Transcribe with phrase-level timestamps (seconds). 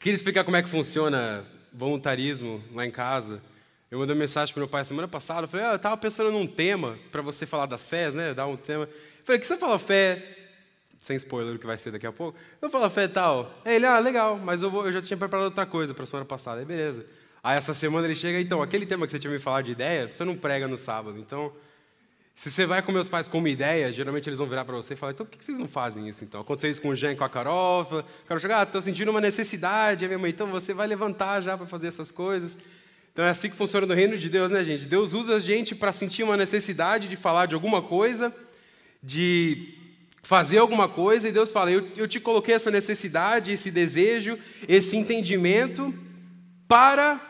[0.00, 3.42] Queria explicar como é que funciona voluntarismo lá em casa.
[3.90, 5.42] Eu mandei uma mensagem para meu pai semana passada.
[5.42, 8.32] Eu falei, ah, eu estava pensando num tema para você falar das fés, né?
[8.32, 8.84] Dar um tema.
[8.84, 10.38] Eu falei, que você fala fé?
[11.00, 12.38] Sem spoiler do que vai ser daqui a pouco.
[12.60, 13.52] Eu falo fé tal.
[13.64, 16.60] Ele, ah, legal, mas eu, vou, eu já tinha preparado outra coisa para semana passada.
[16.60, 17.04] Aí beleza.
[17.42, 20.08] Aí essa semana ele chega, então, aquele tema que você tinha me falado de ideia,
[20.08, 21.18] você não prega no sábado.
[21.18, 21.52] Então,
[22.42, 24.94] se você vai com meus pais com uma ideia, geralmente eles vão virar para você
[24.94, 26.40] e falar, então por que vocês não fazem isso então?
[26.40, 29.12] Aconteceu isso com o Jean e com a Carol, o Carol chega, ah, estou sentindo
[29.12, 32.58] uma necessidade, minha mãe, então você vai levantar já para fazer essas coisas.
[33.12, 34.86] Então é assim que funciona no reino de Deus, né, gente?
[34.86, 38.34] Deus usa a gente para sentir uma necessidade de falar de alguma coisa,
[39.00, 39.78] de
[40.20, 44.36] fazer alguma coisa, e Deus fala: eu, eu te coloquei essa necessidade, esse desejo,
[44.66, 45.94] esse entendimento
[46.66, 47.20] para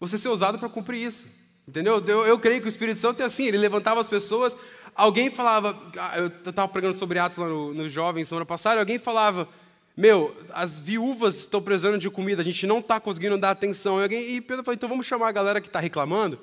[0.00, 1.43] você ser usado para cumprir isso.
[1.66, 2.02] Entendeu?
[2.06, 4.54] Eu, eu creio que o Espírito Santo é assim, ele levantava as pessoas,
[4.94, 8.98] alguém falava, ah, eu estava pregando sobre Atos lá no, no Jovem semana passada, alguém
[8.98, 9.48] falava,
[9.96, 14.00] meu, as viúvas estão precisando de comida, a gente não está conseguindo dar atenção.
[14.00, 16.38] E, alguém, e Pedro falou, então vamos chamar a galera que está reclamando,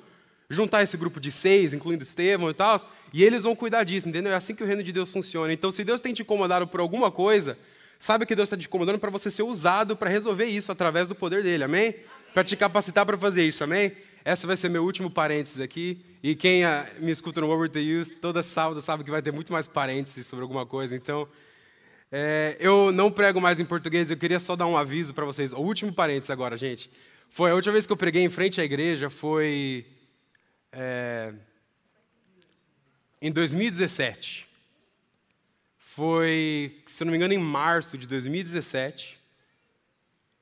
[0.48, 2.80] juntar esse grupo de seis, incluindo Estevão e tal,
[3.12, 4.32] e eles vão cuidar disso, entendeu?
[4.32, 5.52] É assim que o reino de Deus funciona.
[5.52, 7.56] Então, se Deus tem te incomodado por alguma coisa,
[7.98, 11.14] sabe que Deus está te incomodando para você ser usado para resolver isso através do
[11.14, 11.94] poder dele, amém?
[12.34, 13.92] Para te capacitar para fazer isso, amém?
[14.24, 16.04] Essa vai ser meu último parênteses aqui.
[16.22, 19.32] E quem ah, me escuta no Over the Youth, toda sábado sabe que vai ter
[19.32, 20.94] muito mais parênteses sobre alguma coisa.
[20.94, 21.28] Então,
[22.10, 25.52] é, eu não prego mais em português, eu queria só dar um aviso para vocês.
[25.52, 26.90] O último parênteses agora, gente.
[27.28, 29.86] Foi a última vez que eu preguei em frente à igreja, foi
[30.70, 31.32] é,
[33.20, 34.46] em 2017.
[35.78, 39.18] Foi, se não me engano, em março de 2017.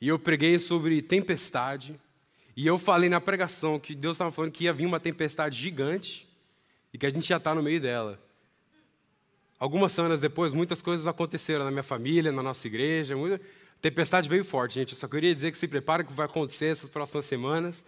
[0.01, 1.99] E eu preguei sobre tempestade.
[2.57, 6.29] E eu falei na pregação que Deus estava falando que ia vir uma tempestade gigante
[6.93, 8.19] e que a gente já está no meio dela.
[9.59, 13.15] Algumas semanas depois, muitas coisas aconteceram na minha família, na nossa igreja.
[13.17, 13.37] Muita...
[13.37, 14.93] A tempestade veio forte, gente.
[14.93, 17.85] Eu só queria dizer que se prepare que vai acontecer essas próximas semanas.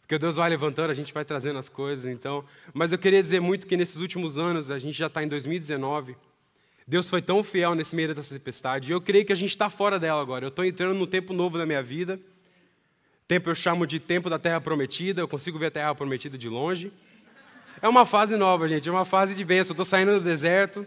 [0.00, 2.44] Porque Deus vai levantando, a gente vai trazendo as coisas, então.
[2.72, 6.16] Mas eu queria dizer muito que nesses últimos anos, a gente já está em 2019.
[6.86, 8.90] Deus foi tão fiel nesse meio dessa tempestade.
[8.90, 10.44] E eu creio que a gente está fora dela agora.
[10.44, 12.20] Eu estou entrando num tempo novo da minha vida.
[13.28, 15.20] Tempo eu chamo de tempo da terra prometida.
[15.20, 16.92] Eu consigo ver a terra prometida de longe.
[17.82, 18.88] É uma fase nova, gente.
[18.88, 19.72] É uma fase de bênção.
[19.72, 20.86] Estou saindo do deserto.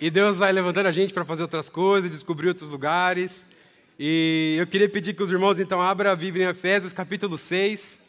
[0.00, 3.44] E Deus vai levantando a gente para fazer outras coisas, descobrir outros lugares.
[3.98, 8.00] E eu queria pedir que os irmãos então abram a Bíblia em Efésios capítulo 6.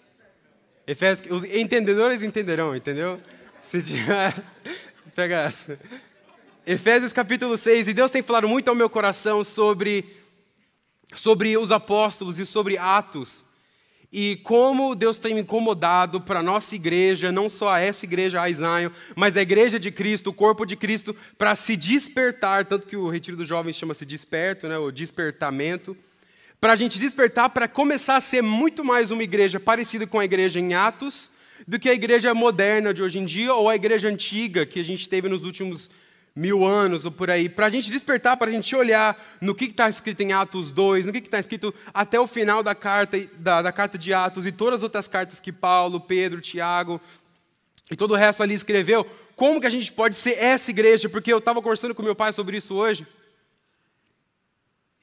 [0.88, 3.20] Efésios, os entendedores entenderão, entendeu?
[3.60, 4.42] Se tiver,
[5.14, 5.80] pega essa.
[6.66, 10.06] Efésios capítulo 6, e Deus tem falado muito ao meu coração sobre,
[11.16, 13.46] sobre os apóstolos e sobre Atos
[14.18, 18.46] e como Deus tem incomodado para a nossa igreja, não só essa igreja, a
[19.14, 23.10] mas a igreja de Cristo, o corpo de Cristo, para se despertar, tanto que o
[23.10, 25.98] retiro dos jovens chama-se desperto, né, o despertamento,
[26.62, 30.24] para a gente despertar para começar a ser muito mais uma igreja parecida com a
[30.24, 31.30] igreja em Atos,
[31.68, 34.84] do que a igreja moderna de hoje em dia ou a igreja antiga que a
[34.84, 35.90] gente teve nos últimos
[36.36, 39.66] mil anos ou por aí, para a gente despertar, para a gente olhar no que
[39.66, 43.62] está escrito em Atos 2, no que está escrito até o final da carta, da,
[43.62, 47.00] da carta de Atos e todas as outras cartas que Paulo, Pedro, Tiago
[47.90, 51.08] e todo o resto ali escreveu, como que a gente pode ser essa igreja?
[51.08, 53.08] Porque eu estava conversando com meu pai sobre isso hoje.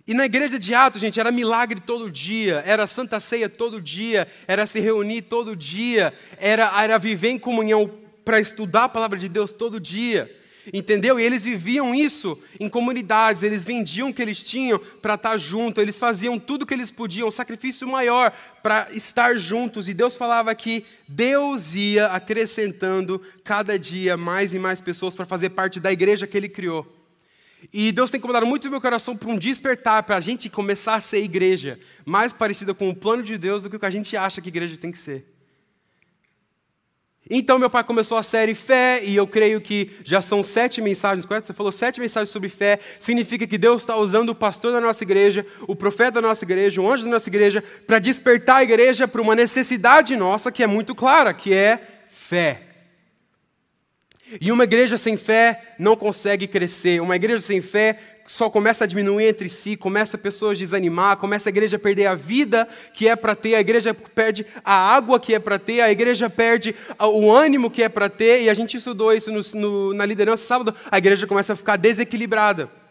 [0.06, 4.26] E na igreja de Atos, gente, era milagre todo dia, era santa ceia todo dia,
[4.49, 7.91] era se reunir todo dia, era, era viver em comunhão
[8.25, 10.41] para estudar a palavra de Deus todo dia.
[10.71, 11.19] Entendeu?
[11.19, 15.81] E eles viviam isso em comunidades, eles vendiam o que eles tinham para estar junto,
[15.81, 19.89] eles faziam tudo o que eles podiam, um sacrifício maior para estar juntos.
[19.89, 25.50] E Deus falava que Deus ia acrescentando cada dia mais e mais pessoas para fazer
[25.50, 26.87] parte da igreja que ele criou.
[27.73, 30.94] E Deus tem incomodado muito o meu coração para um despertar, para a gente começar
[30.94, 33.91] a ser igreja, mais parecida com o plano de Deus do que o que a
[33.91, 35.31] gente acha que igreja tem que ser.
[37.31, 41.25] Então meu pai começou a série Fé, e eu creio que já são sete mensagens,
[41.25, 41.47] correto?
[41.47, 45.05] Você falou sete mensagens sobre fé, significa que Deus está usando o pastor da nossa
[45.05, 49.06] igreja, o profeta da nossa igreja, o anjo da nossa igreja, para despertar a igreja
[49.06, 52.71] para uma necessidade nossa que é muito clara, que é fé.
[54.40, 58.87] E uma igreja sem fé não consegue crescer, uma igreja sem fé só começa a
[58.87, 63.08] diminuir entre si, começa pessoas a desanimar, começa a igreja a perder a vida que
[63.08, 66.75] é para ter, a igreja perde a água que é para ter, a igreja perde
[66.99, 70.44] o ânimo que é para ter, e a gente estudou isso no, no, na liderança
[70.44, 72.81] sábado, a igreja começa a ficar desequilibrada.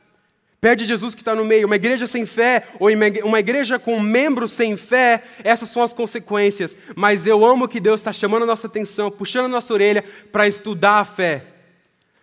[0.61, 1.65] Perde Jesus que está no meio.
[1.65, 2.87] Uma igreja sem fé, ou
[3.25, 6.77] uma igreja com membros sem fé, essas são as consequências.
[6.95, 10.47] Mas eu amo que Deus está chamando a nossa atenção, puxando a nossa orelha para
[10.47, 11.45] estudar a fé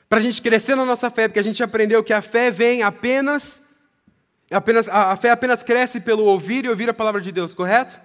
[0.09, 2.83] para a gente crescer na nossa fé, porque a gente aprendeu que a fé vem
[2.83, 3.63] apenas
[4.51, 8.01] Apenas, a, a fé apenas cresce pelo ouvir e ouvir a palavra de Deus, correto?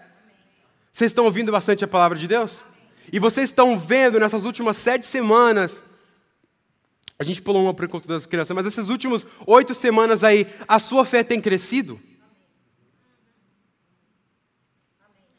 [0.92, 2.62] Vocês estão ouvindo bastante a palavra de Deus?
[3.12, 5.82] E vocês estão vendo nessas últimas sete semanas,
[7.18, 10.80] a gente pulou uma por encontro das crianças, mas essas últimas oito semanas aí, a
[10.80, 12.00] sua fé tem crescido?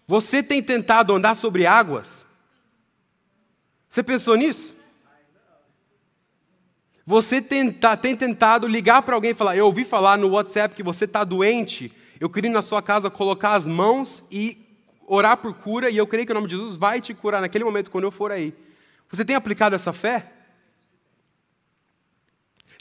[0.07, 2.27] Você tem tentado andar sobre águas?
[3.89, 4.75] Você pensou nisso?
[7.07, 10.83] Você tenta, tem tentado ligar para alguém e falar: Eu ouvi falar no WhatsApp que
[10.83, 11.93] você está doente.
[12.19, 14.59] Eu queria na sua casa colocar as mãos e
[15.07, 17.65] orar por cura, e eu creio que o nome de Jesus vai te curar naquele
[17.65, 18.55] momento quando eu for aí.
[19.11, 20.33] Você tem aplicado essa fé?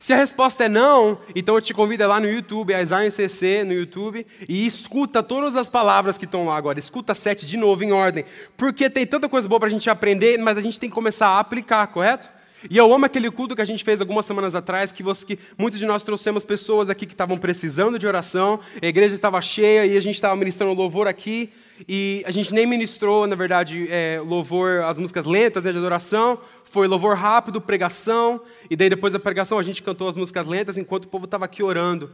[0.04, 3.64] Se a resposta é não, então eu te convido lá no YouTube, a Isaiah CC
[3.64, 6.78] no YouTube, e escuta todas as palavras que estão lá agora.
[6.78, 8.26] Escuta sete de novo, em ordem.
[8.58, 11.28] Porque tem tanta coisa boa para a gente aprender, mas a gente tem que começar
[11.28, 12.30] a aplicar, correto?
[12.70, 15.40] E eu amo aquele culto que a gente fez algumas semanas atrás, que, você, que
[15.58, 19.86] muitos de nós trouxemos pessoas aqui que estavam precisando de oração, a igreja estava cheia
[19.86, 21.50] e a gente estava ministrando louvor aqui,
[21.88, 26.40] e a gente nem ministrou, na verdade, é, louvor, as músicas lentas né, de adoração,
[26.64, 30.78] foi louvor rápido, pregação, e daí depois da pregação a gente cantou as músicas lentas
[30.78, 32.10] enquanto o povo estava aqui orando.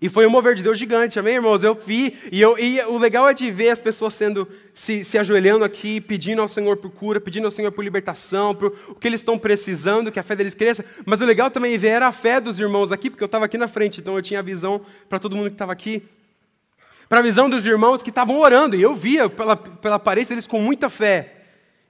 [0.00, 1.64] E foi um mover de Deus gigante, amém, irmãos?
[1.64, 5.18] Eu vi, e, eu, e o legal é de ver as pessoas sendo, se, se
[5.18, 9.08] ajoelhando aqui, pedindo ao Senhor por cura, pedindo ao Senhor por libertação, por o que
[9.08, 10.84] eles estão precisando, que a fé deles cresça.
[11.04, 13.46] Mas o legal também é ver era a fé dos irmãos aqui, porque eu estava
[13.46, 16.02] aqui na frente, então eu tinha a visão para todo mundo que estava aqui.
[17.08, 20.46] Para a visão dos irmãos que estavam orando, e eu via pela, pela aparência deles
[20.46, 21.34] com muita fé.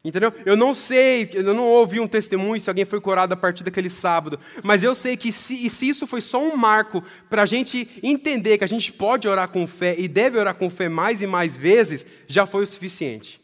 [0.05, 0.33] Entendeu?
[0.47, 3.91] Eu não sei, eu não ouvi um testemunho se alguém foi curado a partir daquele
[3.91, 7.89] sábado, mas eu sei que se, se isso foi só um marco para a gente
[8.01, 11.27] entender que a gente pode orar com fé e deve orar com fé mais e
[11.27, 13.41] mais vezes, já foi o suficiente.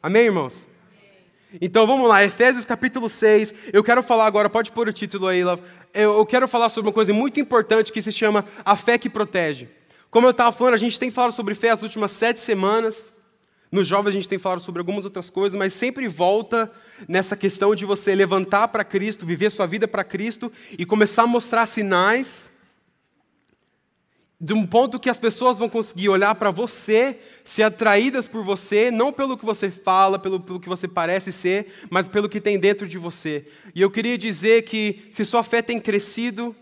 [0.00, 0.68] Amém, irmãos?
[1.60, 3.52] Então vamos lá, Efésios capítulo 6.
[3.72, 5.62] Eu quero falar agora, pode pôr o título aí, Love.
[5.92, 9.68] Eu quero falar sobre uma coisa muito importante que se chama a fé que protege.
[10.10, 13.12] Como eu estava falando, a gente tem falado sobre fé as últimas sete semanas.
[13.70, 16.70] Nos jovens a gente tem falado sobre algumas outras coisas, mas sempre volta
[17.08, 21.26] nessa questão de você levantar para Cristo, viver sua vida para Cristo e começar a
[21.26, 22.50] mostrar sinais
[24.38, 28.90] de um ponto que as pessoas vão conseguir olhar para você, ser atraídas por você,
[28.90, 32.58] não pelo que você fala, pelo, pelo que você parece ser, mas pelo que tem
[32.58, 33.46] dentro de você.
[33.74, 36.54] E eu queria dizer que se sua fé tem crescido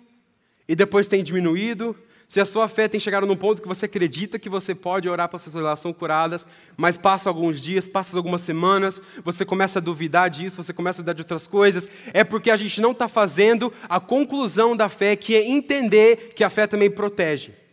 [0.69, 1.97] e depois tem diminuído,
[2.29, 5.29] se a sua fé tem chegado num ponto que você acredita que você pode orar
[5.29, 10.31] para suas relações curadas, mas passa alguns dias, passa algumas semanas, você começa a duvidar
[10.31, 13.73] disso, você começa a duvidar de outras coisas, é porque a gente não está fazendo
[13.89, 17.64] a conclusão da fé, que é entender que a fé também protege.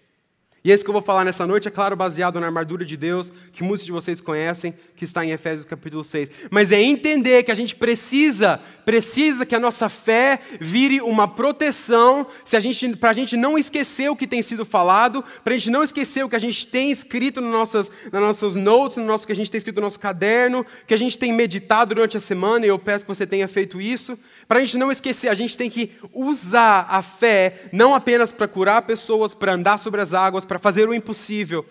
[0.63, 3.31] E esse que eu vou falar nessa noite é claro baseado na armadura de Deus,
[3.52, 6.30] que muitos de vocês conhecem, que está em Efésios capítulo 6.
[6.52, 12.28] Mas é entender que a gente precisa, precisa que a nossa fé vire uma proteção,
[12.46, 15.72] se a gente, para gente não esquecer o que tem sido falado, para a gente
[15.72, 19.25] não esquecer o que a gente tem escrito nas nossas, nas nossas notes, no nosso
[19.25, 22.19] que a gente tem escrito no nosso caderno, que a gente tem meditado durante a
[22.19, 24.16] semana, e eu peço que você tenha feito isso.
[24.48, 28.48] Para a gente não esquecer, a gente tem que usar a fé não apenas para
[28.48, 31.65] curar pessoas, para andar sobre as águas, para fazer o impossível.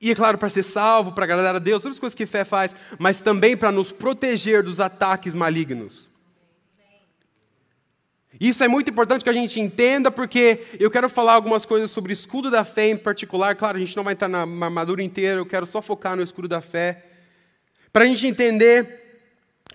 [0.00, 2.46] E, é claro, para ser salvo, para agradar a Deus, todas as coisas que fé
[2.46, 6.10] faz, mas também para nos proteger dos ataques malignos.
[8.40, 12.10] Isso é muito importante que a gente entenda, porque eu quero falar algumas coisas sobre
[12.10, 13.54] escudo da fé em particular.
[13.54, 16.48] Claro, a gente não vai estar na armadura inteira, eu quero só focar no escudo
[16.48, 17.04] da fé.
[17.92, 19.05] Para a gente entender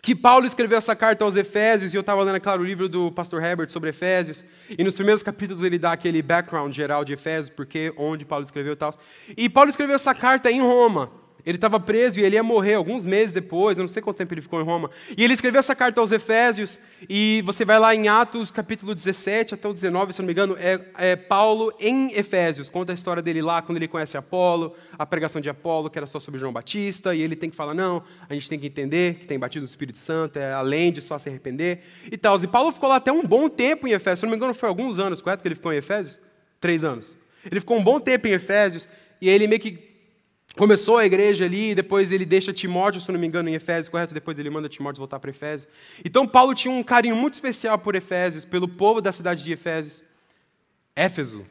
[0.01, 2.89] que Paulo escreveu essa carta aos Efésios, e eu estava lendo, é claro, o livro
[2.89, 7.13] do pastor Herbert sobre Efésios, e nos primeiros capítulos ele dá aquele background geral de
[7.13, 8.93] Efésios, porque onde Paulo escreveu e tal.
[9.37, 11.11] E Paulo escreveu essa carta em Roma.
[11.45, 14.33] Ele estava preso e ele ia morrer alguns meses depois, eu não sei quanto tempo
[14.33, 14.89] ele ficou em Roma.
[15.17, 16.77] E ele escreveu essa carta aos Efésios,
[17.09, 20.55] e você vai lá em Atos capítulo 17 até o 19, se não me engano,
[20.59, 25.05] é, é, Paulo em Efésios, conta a história dele lá, quando ele conhece Apolo, a
[25.05, 28.03] pregação de Apolo, que era só sobre João Batista, e ele tem que falar, não,
[28.29, 31.17] a gente tem que entender que tem batido no Espírito Santo, é além de só
[31.17, 31.79] se arrepender,
[32.11, 32.41] e tal.
[32.41, 34.69] E Paulo ficou lá até um bom tempo em Efésios, se não me engano foi
[34.69, 36.19] alguns anos, correto que ele ficou em Efésios?
[36.59, 37.17] Três anos.
[37.49, 38.87] Ele ficou um bom tempo em Efésios,
[39.19, 39.90] e ele meio que
[40.57, 44.13] Começou a igreja ali, depois ele deixa Timóteo, se não me engano, em Efésios, correto?
[44.13, 45.67] Depois ele manda Timóteo voltar para Efésios.
[46.03, 50.03] Então Paulo tinha um carinho muito especial por Efésios, pelo povo da cidade de Efésios.
[50.95, 51.45] Éfeso.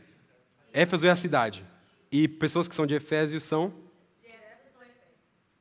[0.72, 1.64] Éfeso é a cidade.
[2.12, 3.72] E pessoas que são de Efésios são?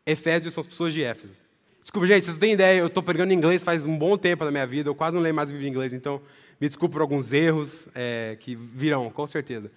[0.05, 1.35] Efésios são as pessoas de Éfeso.
[1.81, 4.51] Desculpa, gente, vocês não têm ideia, eu estou pregando inglês faz um bom tempo na
[4.51, 6.21] minha vida, eu quase não leio mais Bíblia em inglês, então
[6.59, 9.71] me desculpe por alguns erros é, que virão, com certeza.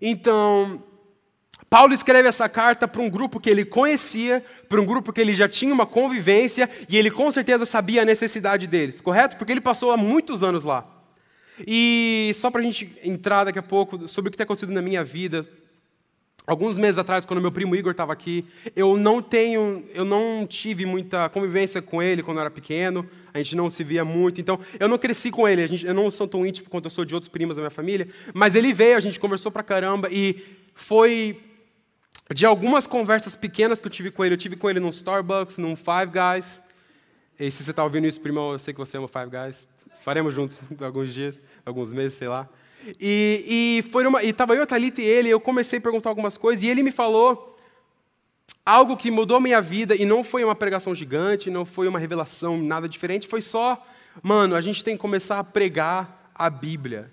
[0.00, 0.82] Então,
[1.68, 5.34] Paulo escreve essa carta para um grupo que ele conhecia, para um grupo que ele
[5.34, 9.36] já tinha uma convivência e ele com certeza sabia a necessidade deles, correto?
[9.36, 10.86] Porque ele passou há muitos anos lá.
[11.66, 14.82] E só para a gente entrar daqui a pouco sobre o que tem acontecido na
[14.82, 15.46] minha vida,
[16.46, 18.44] Alguns meses atrás, quando meu primo Igor estava aqui,
[18.76, 23.04] eu não tenho, eu não tive muita convivência com ele quando eu era pequeno.
[23.34, 25.66] A gente não se via muito, então eu não cresci com ele.
[25.66, 28.06] Gente, eu não sou tão íntimo quanto eu sou de outros primos da minha família.
[28.32, 30.40] Mas ele veio, a gente conversou pra caramba e
[30.72, 31.40] foi
[32.32, 34.34] de algumas conversas pequenas que eu tive com ele.
[34.34, 36.62] Eu tive com ele num Starbucks, num Five Guys.
[37.40, 39.66] E se você está ouvindo isso, primo, eu sei que você ama Five Guys.
[40.00, 42.48] Faremos juntos alguns dias, alguns meses, sei lá.
[43.00, 46.10] E, e foi uma, e estava eu, a Thalita e ele, eu comecei a perguntar
[46.10, 47.56] algumas coisas, e ele me falou
[48.64, 52.58] algo que mudou minha vida, e não foi uma pregação gigante, não foi uma revelação,
[52.58, 53.84] nada diferente, foi só,
[54.22, 57.12] mano, a gente tem que começar a pregar a Bíblia.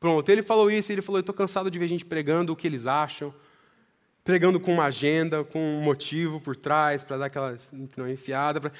[0.00, 2.66] Pronto, ele falou isso, ele falou, eu estou cansado de ver gente pregando o que
[2.66, 3.34] eles acham,
[4.28, 7.54] pregando com uma agenda, com um motivo por trás, para dar aquela
[8.12, 8.60] enfiada.
[8.60, 8.70] Pra...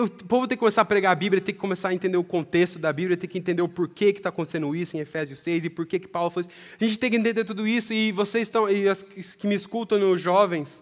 [0.00, 2.22] o povo tem que começar a pregar a Bíblia, tem que começar a entender o
[2.22, 5.64] contexto da Bíblia, tem que entender o porquê que está acontecendo isso em Efésios 6
[5.64, 6.56] e por que Paulo falou isso.
[6.80, 9.98] A gente tem que entender tudo isso e vocês estão, e as que me escutam
[9.98, 10.80] nos jovens.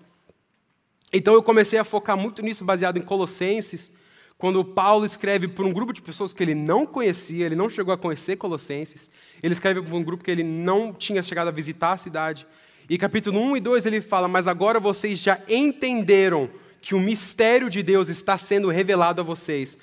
[1.11, 3.91] Então eu comecei a focar muito nisso, baseado em Colossenses,
[4.37, 7.95] quando Paulo escreve para um grupo de pessoas que ele não conhecia, ele não chegou
[7.95, 9.09] a conhecer Colossenses,
[9.43, 12.47] ele escreve para um grupo que ele não tinha chegado a visitar a cidade.
[12.89, 17.71] E capítulo 1 e 2 ele fala: Mas agora vocês já entenderam que o mistério
[17.71, 19.79] de Deus está sendo revelado a vocês.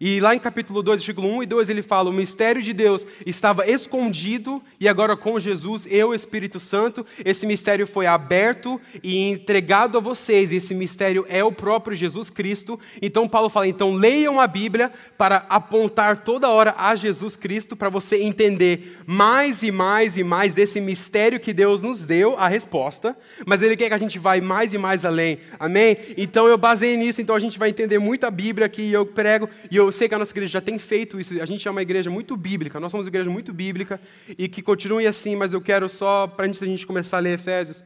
[0.00, 3.04] E lá em capítulo 2, versículo 1 e 2, ele fala: O mistério de Deus
[3.26, 9.98] estava escondido e agora com Jesus, eu, Espírito Santo, esse mistério foi aberto e entregado
[9.98, 10.52] a vocês.
[10.52, 12.78] Esse mistério é o próprio Jesus Cristo.
[13.02, 17.88] Então, Paulo fala: então leiam a Bíblia para apontar toda hora a Jesus Cristo, para
[17.88, 23.16] você entender mais e mais e mais desse mistério que Deus nos deu, a resposta.
[23.44, 25.38] Mas ele quer que a gente vá mais e mais além.
[25.58, 25.96] Amém?
[26.16, 27.20] Então, eu baseei nisso.
[27.20, 28.92] Então, a gente vai entender muito a Bíblia aqui.
[28.92, 31.46] Eu prego e eu eu sei que a nossa igreja já tem feito isso, a
[31.46, 34.00] gente é uma igreja muito bíblica, nós somos uma igreja muito bíblica
[34.36, 37.34] e que continue assim, mas eu quero só, para antes da gente começar a ler
[37.34, 37.84] Efésios,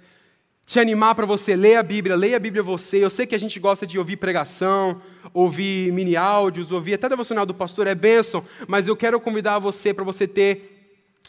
[0.66, 3.04] te animar para você ler a Bíblia, leia a Bíblia você.
[3.04, 7.44] Eu sei que a gente gosta de ouvir pregação, ouvir mini áudios, ouvir até devocional
[7.44, 10.81] do pastor, é bênção, mas eu quero convidar você para você ter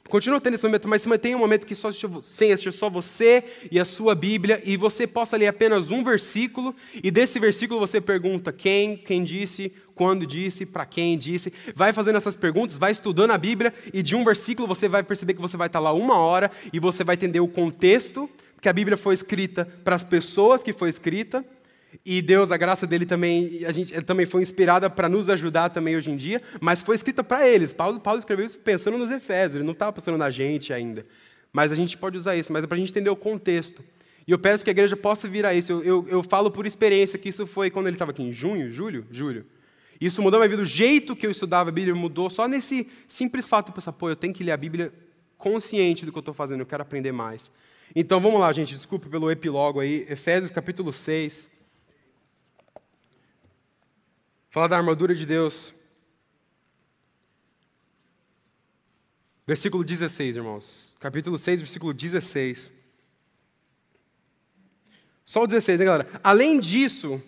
[0.09, 1.89] Continua tendo esse momento, mas mantenha um momento que só
[2.21, 7.09] sem só você e a sua Bíblia, e você possa ler apenas um versículo, e
[7.09, 11.53] desse versículo você pergunta quem, quem disse, quando disse, para quem disse.
[11.73, 15.33] Vai fazendo essas perguntas, vai estudando a Bíblia, e de um versículo você vai perceber
[15.33, 18.29] que você vai estar lá uma hora, e você vai entender o contexto,
[18.61, 21.43] que a Bíblia foi escrita para as pessoas que foi escrita,
[22.05, 25.95] e Deus, a graça dele também, a gente também foi inspirada para nos ajudar também
[25.95, 27.73] hoje em dia, mas foi escrita para eles.
[27.73, 31.05] Paulo, Paulo escreveu isso pensando nos Efésios, ele não estava pensando na gente ainda.
[31.51, 33.83] Mas a gente pode usar isso, mas é para a gente entender o contexto.
[34.27, 35.71] E eu peço que a igreja possa vir a isso.
[35.71, 38.71] Eu, eu, eu falo por experiência que isso foi quando ele estava aqui em junho,
[38.71, 39.45] julho, julho.
[40.01, 40.61] Isso mudou minha vida.
[40.61, 44.09] O jeito que eu estudava a Bíblia mudou só nesse simples fato de pensar, pô,
[44.09, 44.91] eu tenho que ler a Bíblia
[45.37, 47.51] consciente do que eu estou fazendo, eu quero aprender mais.
[47.95, 50.05] Então vamos lá, gente, desculpe pelo epílogo aí.
[50.09, 51.52] Efésios capítulo 6.
[54.53, 55.73] Fala da armadura de Deus.
[59.47, 60.95] Versículo 16, irmãos.
[60.99, 62.71] Capítulo 6, versículo 16.
[65.25, 66.21] Só o 16, hein, galera?
[66.23, 67.19] Além disso,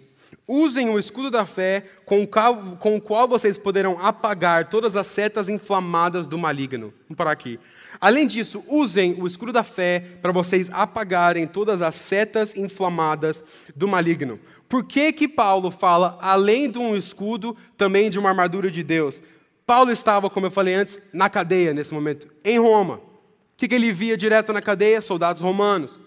[0.47, 4.95] usem o escudo da fé, com o, qual, com o qual vocês poderão apagar todas
[4.95, 6.93] as setas inflamadas do maligno.
[7.07, 7.59] Vamos parar aqui.
[7.99, 13.43] Além disso, usem o escudo da fé para vocês apagarem todas as setas inflamadas
[13.75, 14.39] do maligno.
[14.67, 19.21] Por que que Paulo fala além de um escudo, também de uma armadura de Deus?
[19.65, 22.95] Paulo estava, como eu falei antes, na cadeia nesse momento, em Roma.
[22.95, 25.01] O que, que ele via direto na cadeia?
[25.01, 25.99] Soldados romanos.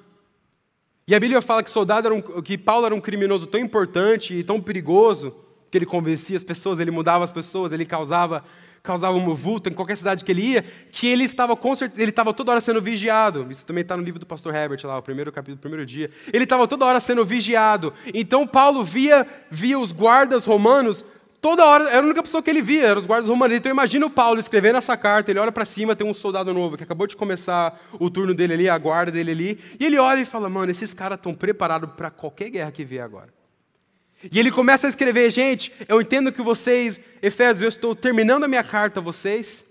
[1.09, 4.45] E a Bíblia fala que, soldado um, que Paulo era um criminoso tão importante e
[4.45, 5.35] tão perigoso
[5.71, 8.45] que ele convencia as pessoas, ele mudava as pessoas, ele causava
[8.83, 12.11] causava um vulto em qualquer cidade que ele ia, que ele estava com certeza, ele
[12.11, 13.47] estava toda hora sendo vigiado.
[13.50, 16.11] Isso também está no livro do pastor Herbert lá, o primeiro capítulo, o primeiro dia.
[16.33, 17.93] Ele estava toda hora sendo vigiado.
[18.15, 21.05] Então Paulo via, via os guardas romanos
[21.40, 23.57] toda hora, era a única pessoa que ele via, eram os guardas romanos.
[23.57, 26.76] Então imagina o Paulo escrevendo essa carta, ele olha para cima, tem um soldado novo
[26.76, 30.21] que acabou de começar o turno dele ali, a guarda dele ali, e ele olha
[30.21, 33.33] e fala: "Mano, esses caras estão preparados para qualquer guerra que vier agora".
[34.33, 38.49] E ele começa a escrever, gente, eu entendo que vocês, Efésios, eu estou terminando a
[38.49, 39.64] minha carta a vocês.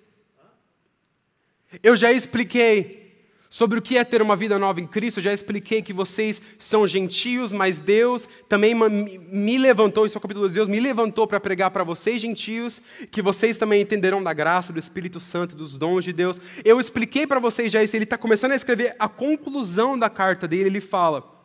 [1.84, 3.07] Eu já expliquei
[3.50, 6.88] sobre o que é ter uma vida nova em Cristo, já expliquei que vocês são
[6.88, 11.40] gentios, mas Deus também me levantou, isso é o capítulo de Deus, me levantou para
[11.40, 16.04] pregar para vocês gentios, que vocês também entenderão da graça, do Espírito Santo, dos dons
[16.04, 16.40] de Deus.
[16.66, 20.48] Eu expliquei para vocês já isso, ele está começando a escrever a conclusão da carta
[20.48, 21.37] dele, ele fala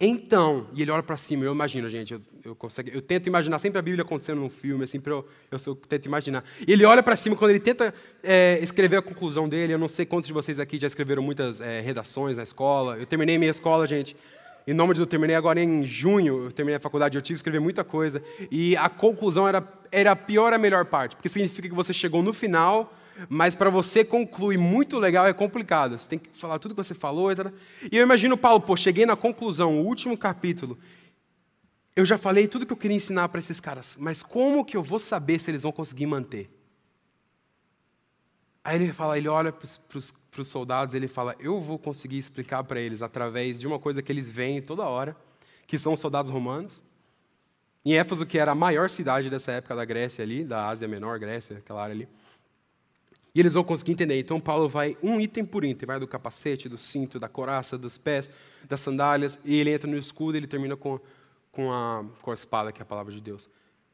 [0.00, 3.58] Então, e ele olha para cima, eu imagino, gente, eu, eu, consigo, eu tento imaginar
[3.58, 6.44] sempre a Bíblia acontecendo num filme, assim, eu, eu, eu tento imaginar.
[6.66, 9.88] E ele olha para cima, quando ele tenta é, escrever a conclusão dele, eu não
[9.88, 12.96] sei quantos de vocês aqui já escreveram muitas é, redações na escola.
[12.96, 14.16] Eu terminei minha escola, gente,
[14.68, 17.40] em nome de eu terminei agora em junho, eu terminei a faculdade, eu tive que
[17.40, 18.22] escrever muita coisa.
[18.52, 22.22] E a conclusão era, era a pior a melhor parte, porque significa que você chegou
[22.22, 22.94] no final
[23.28, 25.98] mas para você concluir muito legal é complicado.
[25.98, 27.32] Você tem que falar tudo que você falou.
[27.32, 27.52] Etc.
[27.90, 30.78] E eu imagino Paulo, pô, cheguei na conclusão, o último capítulo.
[31.96, 34.82] Eu já falei tudo que eu queria ensinar para esses caras, mas como que eu
[34.82, 36.48] vou saber se eles vão conseguir manter?
[38.62, 42.78] Aí ele fala, ele olha para os soldados, ele fala: Eu vou conseguir explicar para
[42.78, 45.16] eles através de uma coisa que eles veem toda hora,
[45.66, 46.82] que são os soldados romanos.
[47.82, 51.18] Em Éfeso, que era a maior cidade dessa época da Grécia ali, da Ásia Menor,
[51.18, 52.08] Grécia, aquela área ali.
[53.38, 54.18] E eles vão conseguir entender.
[54.18, 57.96] Então, Paulo vai um item por item: vai do capacete, do cinto, da coraça, dos
[57.96, 58.28] pés,
[58.68, 60.98] das sandálias, e ele entra no escudo e ele termina com,
[61.52, 63.48] com, a, com a espada, que é a palavra de Deus.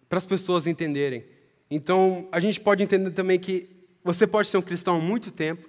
[0.09, 1.27] Para as pessoas entenderem.
[1.71, 3.69] Então, a gente pode entender também que
[4.03, 5.69] você pode ser um cristão há muito tempo,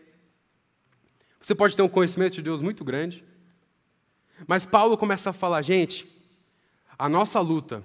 [1.41, 3.25] você pode ter um conhecimento de Deus muito grande,
[4.47, 6.07] mas Paulo começa a falar: gente,
[6.97, 7.83] a nossa luta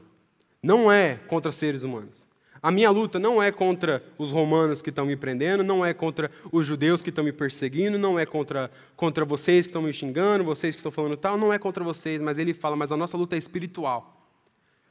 [0.63, 2.30] não é contra seres humanos.
[2.63, 6.31] A minha luta não é contra os romanos que estão me prendendo, não é contra
[6.53, 10.45] os judeus que estão me perseguindo, não é contra, contra vocês que estão me xingando,
[10.45, 13.17] vocês que estão falando tal, não é contra vocês, mas ele fala, mas a nossa
[13.17, 14.21] luta é espiritual.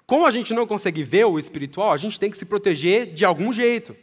[0.07, 3.23] Como a gente não consegue ver o espiritual, a gente tem que se proteger de
[3.23, 3.95] algum jeito.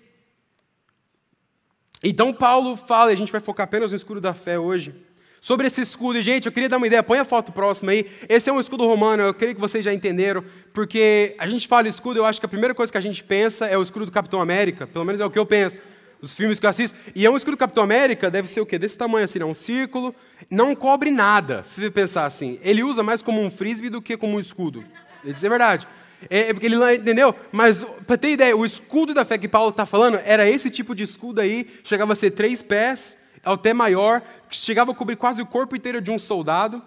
[2.00, 4.94] Então Paulo fala, e a gente vai focar apenas no escuro da fé hoje,
[5.40, 8.06] Sobre esse escudo, gente, eu queria dar uma ideia, põe a foto próxima aí.
[8.28, 11.88] Esse é um escudo romano, eu creio que vocês já entenderam, porque a gente fala
[11.88, 14.12] escudo, eu acho que a primeira coisa que a gente pensa é o escudo do
[14.12, 15.80] Capitão América, pelo menos é o que eu penso.
[16.20, 16.96] Os filmes que eu assisto.
[17.14, 18.78] E é um escudo do Capitão América, deve ser o quê?
[18.78, 19.44] Desse tamanho assim, né?
[19.44, 20.14] um círculo,
[20.50, 22.58] não cobre nada, se você pensar assim.
[22.62, 24.82] Ele usa mais como um frisbee do que como um escudo.
[25.24, 25.86] Isso é verdade.
[26.30, 29.70] É, é porque ele entendeu, mas para ter ideia, o escudo da fé que Paulo
[29.70, 33.16] está falando era esse tipo de escudo aí, chegava a ser três pés,
[33.54, 36.82] até maior, que chegava a cobrir quase o corpo inteiro de um soldado.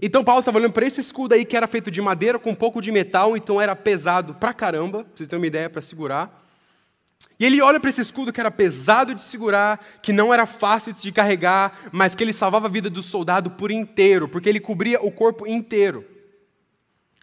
[0.00, 2.54] Então Paulo estava olhando para esse escudo aí que era feito de madeira com um
[2.54, 6.44] pouco de metal, então era pesado pra caramba, pra vocês terem uma ideia para segurar.
[7.40, 10.92] E ele olha para esse escudo que era pesado de segurar, que não era fácil
[10.92, 15.00] de carregar, mas que ele salvava a vida do soldado por inteiro, porque ele cobria
[15.02, 16.04] o corpo inteiro.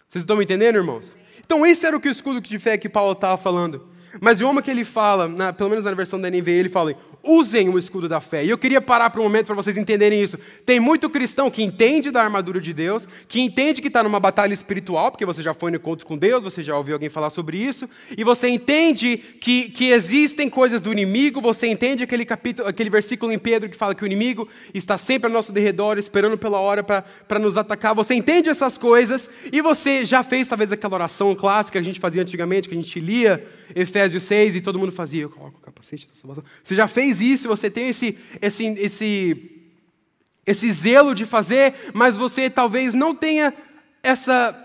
[0.08, 1.16] Vocês estão me entendendo, irmãos?
[1.38, 3.95] Então esse era o que o escudo de fé que Paulo estava falando.
[4.20, 6.94] Mas o homem que ele fala, na, pelo menos na versão da NVI, ele fala:
[7.26, 8.44] usem o escudo da fé.
[8.44, 10.38] E eu queria parar por um momento para vocês entenderem isso.
[10.64, 14.54] Tem muito cristão que entende da armadura de Deus, que entende que está numa batalha
[14.54, 17.58] espiritual, porque você já foi no encontro com Deus, você já ouviu alguém falar sobre
[17.58, 22.90] isso, e você entende que, que existem coisas do inimigo, você entende aquele capítulo, aquele
[22.90, 26.58] versículo em Pedro que fala que o inimigo está sempre ao nosso derredor, esperando pela
[26.58, 27.94] hora para nos atacar.
[27.94, 32.00] Você entende essas coisas, e você já fez talvez aquela oração clássica que a gente
[32.00, 35.60] fazia antigamente, que a gente lia Efésios 6 e todo mundo fazia, eu coloco o
[35.60, 36.08] capacete.
[36.62, 39.50] Você já fez isso, você tem esse, esse, esse,
[40.44, 43.52] esse zelo de fazer, mas você talvez não tenha
[44.02, 44.62] essa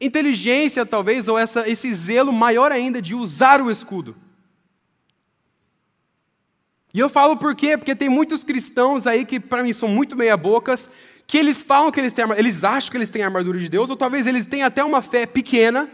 [0.00, 4.16] inteligência, talvez, ou essa, esse zelo maior ainda de usar o escudo.
[6.92, 7.76] E eu falo por quê?
[7.76, 10.90] Porque tem muitos cristãos aí que, para mim, são muito meia-bocas,
[11.26, 13.90] que eles falam que eles têm, eles acham que eles têm a armadura de Deus,
[13.90, 15.88] ou talvez eles tenham até uma fé pequena,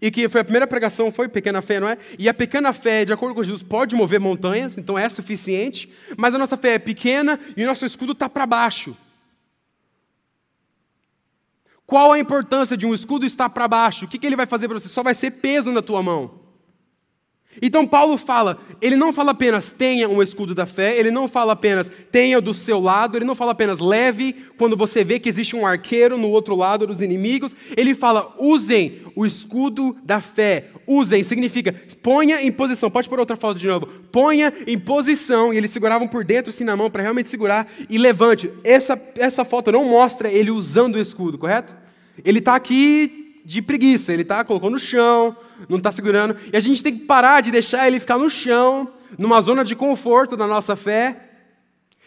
[0.00, 1.96] e que foi a primeira pregação, foi pequena fé, não é?
[2.18, 6.34] E a pequena fé, de acordo com Jesus, pode mover montanhas, então é suficiente, mas
[6.34, 8.96] a nossa fé é pequena e o nosso escudo está para baixo.
[11.86, 14.04] Qual a importância de um escudo estar para baixo?
[14.04, 14.88] O que, que ele vai fazer para você?
[14.88, 16.45] Só vai ser peso na tua mão.
[17.60, 21.52] Então Paulo fala, ele não fala apenas tenha um escudo da fé, ele não fala
[21.52, 25.56] apenas tenha do seu lado, ele não fala apenas leve quando você vê que existe
[25.56, 30.66] um arqueiro no outro lado dos inimigos, ele fala usem o escudo da fé.
[30.86, 32.90] Usem significa ponha em posição.
[32.90, 33.86] Pode pôr outra foto de novo.
[34.12, 37.98] Ponha em posição e eles seguravam por dentro assim na mão para realmente segurar e
[37.98, 38.52] levante.
[38.62, 41.76] Essa essa foto não mostra ele usando o escudo, correto?
[42.24, 45.36] Ele está aqui de preguiça, ele está colocou no chão,
[45.68, 46.36] não está segurando.
[46.52, 49.76] E a gente tem que parar de deixar ele ficar no chão, numa zona de
[49.76, 51.22] conforto da nossa fé.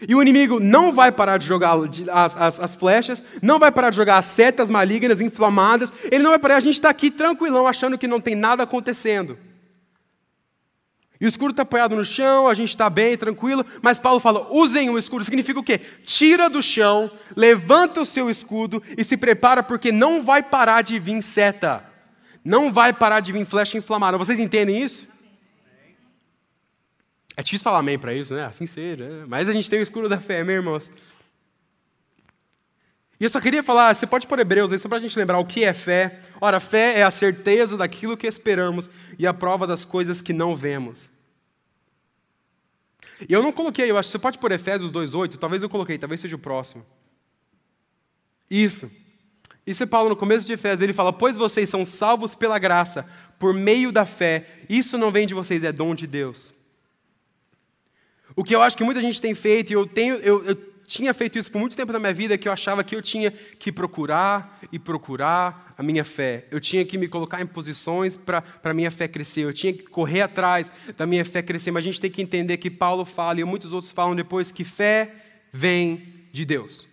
[0.05, 1.77] E o inimigo não vai parar de jogar
[2.11, 6.31] as, as, as, flechas, não vai parar de jogar as setas malignas, inflamadas, ele não
[6.31, 9.37] vai parar, a gente está aqui tranquilão, achando que não tem nada acontecendo.
[11.19, 14.47] E o escudo está apoiado no chão, a gente está bem, tranquilo, mas Paulo fala:
[14.51, 15.23] usem o escudo.
[15.23, 15.79] Significa o quê?
[16.03, 20.97] Tira do chão, levanta o seu escudo e se prepara, porque não vai parar de
[20.97, 21.83] vir seta,
[22.43, 24.17] não vai parar de vir flecha inflamada.
[24.17, 25.07] Vocês entendem isso?
[27.35, 28.45] É difícil falar amém para isso, né?
[28.45, 29.07] Assim seja.
[29.07, 29.25] Né?
[29.27, 30.91] Mas a gente tem o escudo da fé, meus irmãos.
[33.19, 35.39] E eu só queria falar, você pode pôr Hebreus aí, só para a gente lembrar
[35.39, 36.19] o que é fé.
[36.39, 40.55] Ora, fé é a certeza daquilo que esperamos e a prova das coisas que não
[40.55, 41.11] vemos.
[43.27, 46.21] E eu não coloquei, eu acho, você pode pôr Efésios 2,8, talvez eu coloquei, talvez
[46.21, 46.85] seja o próximo.
[48.49, 48.89] Isso.
[49.67, 53.05] Isso é Paulo no começo de Efésios, ele fala: Pois vocês são salvos pela graça,
[53.37, 54.47] por meio da fé.
[54.69, 56.53] Isso não vem de vocês, é dom de Deus.
[58.35, 60.55] O que eu acho que muita gente tem feito, e eu, tenho, eu, eu
[60.89, 63.29] tinha feito isso por muito tempo na minha vida, que eu achava que eu tinha
[63.29, 66.47] que procurar e procurar a minha fé.
[66.49, 69.41] Eu tinha que me colocar em posições para a minha fé crescer.
[69.41, 71.69] Eu tinha que correr atrás da minha fé crescer.
[71.69, 74.63] Mas a gente tem que entender que Paulo fala, e muitos outros falam depois, que
[74.63, 75.13] fé
[75.53, 76.87] vem de Deus.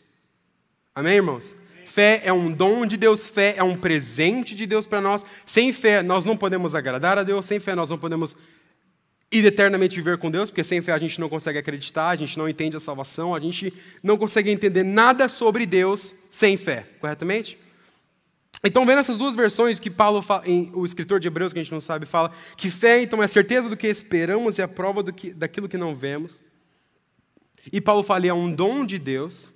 [0.94, 1.56] Amém, irmãos?
[1.86, 5.24] Fé é um dom de Deus, fé é um presente de Deus para nós.
[5.46, 8.36] Sem fé, nós não podemos agradar a Deus, sem fé, nós não podemos
[9.38, 12.38] ir eternamente viver com Deus, porque sem fé a gente não consegue acreditar, a gente
[12.38, 13.72] não entende a salvação, a gente
[14.02, 17.58] não consegue entender nada sobre Deus sem fé, corretamente?
[18.64, 20.24] Então, vendo essas duas versões que Paulo,
[20.74, 23.28] o escritor de Hebreus, que a gente não sabe, fala, que fé, então, é a
[23.28, 26.40] certeza do que esperamos e a prova do que, daquilo que não vemos.
[27.72, 29.52] E Paulo fala, é um dom de Deus.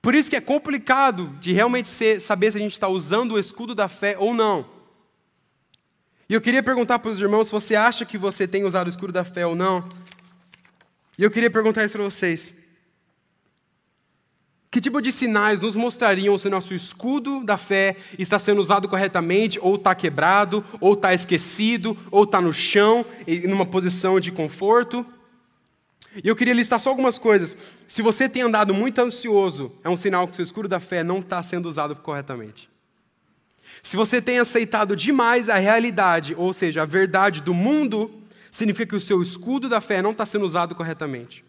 [0.00, 3.38] Por isso que é complicado de realmente ser, saber se a gente está usando o
[3.38, 4.73] escudo da fé ou não.
[6.28, 8.90] E eu queria perguntar para os irmãos se você acha que você tem usado o
[8.90, 9.88] escuro da fé ou não.
[11.18, 12.64] E eu queria perguntar isso para vocês.
[14.70, 19.56] Que tipo de sinais nos mostrariam se nosso escudo da fé está sendo usado corretamente,
[19.62, 25.06] ou está quebrado, ou está esquecido, ou está no chão, em uma posição de conforto?
[26.24, 27.76] E eu queria listar só algumas coisas.
[27.86, 31.04] Se você tem andado muito ansioso, é um sinal que o seu escudo da fé
[31.04, 32.68] não está sendo usado corretamente.
[33.84, 38.10] Se você tem aceitado demais a realidade, ou seja, a verdade do mundo,
[38.50, 41.44] significa que o seu escudo da fé não está sendo usado corretamente.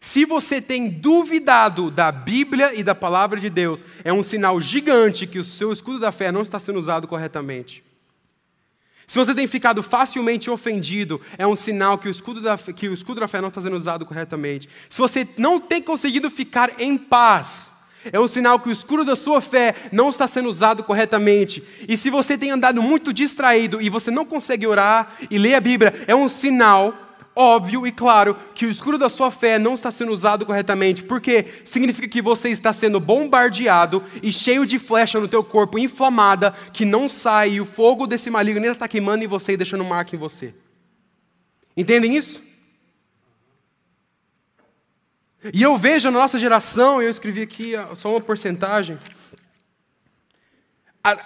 [0.00, 5.26] Se você tem duvidado da Bíblia e da palavra de Deus, é um sinal gigante
[5.26, 7.84] que o seu escudo da fé não está sendo usado corretamente.
[9.06, 12.94] Se você tem ficado facilmente ofendido, é um sinal que o escudo da, que o
[12.94, 14.70] escudo da fé não está sendo usado corretamente.
[14.88, 17.74] Se você não tem conseguido ficar em paz,
[18.12, 21.62] é um sinal que o escuro da sua fé não está sendo usado corretamente.
[21.88, 25.60] E se você tem andado muito distraído e você não consegue orar e ler a
[25.60, 26.94] Bíblia, é um sinal
[27.38, 31.44] óbvio e claro que o escuro da sua fé não está sendo usado corretamente, porque
[31.64, 36.84] significa que você está sendo bombardeado e cheio de flecha no teu corpo, inflamada, que
[36.84, 40.18] não sai e o fogo desse maligno está queimando em você e deixando marca em
[40.18, 40.52] você.
[41.76, 42.42] Entendem isso?
[45.52, 48.98] E eu vejo na nossa geração, eu escrevi aqui só uma porcentagem,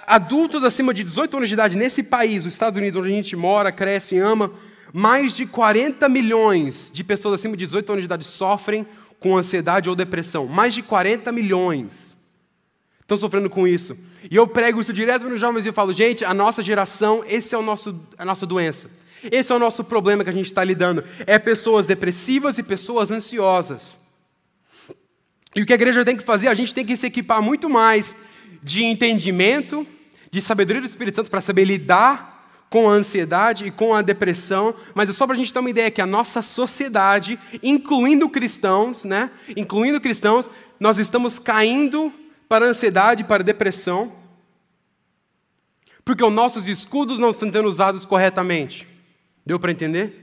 [0.07, 3.35] adultos acima de 18 anos de idade nesse país, os Estados Unidos, onde a gente
[3.35, 4.53] mora, cresce e ama,
[4.93, 8.87] mais de 40 milhões de pessoas acima de 18 anos de idade sofrem
[9.19, 10.47] com ansiedade ou depressão.
[10.47, 12.15] Mais de 40 milhões
[13.01, 13.97] estão sofrendo com isso.
[14.31, 17.55] E eu prego isso direto nos jovens e eu falo, gente, a nossa geração, esse
[17.55, 18.91] é o nosso, a nossa doença.
[19.31, 21.03] Esse é o nosso problema que a gente está lidando.
[21.27, 24.02] É pessoas depressivas e pessoas ansiosas.
[25.55, 26.49] E o que a igreja tem que fazer?
[26.49, 28.17] A gente tem que se equipar muito mais
[28.63, 29.87] de entendimento,
[30.31, 32.33] de sabedoria do Espírito Santo para saber lidar
[32.71, 35.69] com a ansiedade e com a depressão, mas é só para a gente ter uma
[35.69, 40.49] ideia que a nossa sociedade, incluindo cristãos, né, incluindo cristãos,
[40.81, 42.11] nós estamos caindo
[42.49, 44.13] para a ansiedade, para a depressão,
[46.03, 48.89] porque os nossos escudos não estão sendo usados corretamente.
[49.45, 50.22] Deu para entender?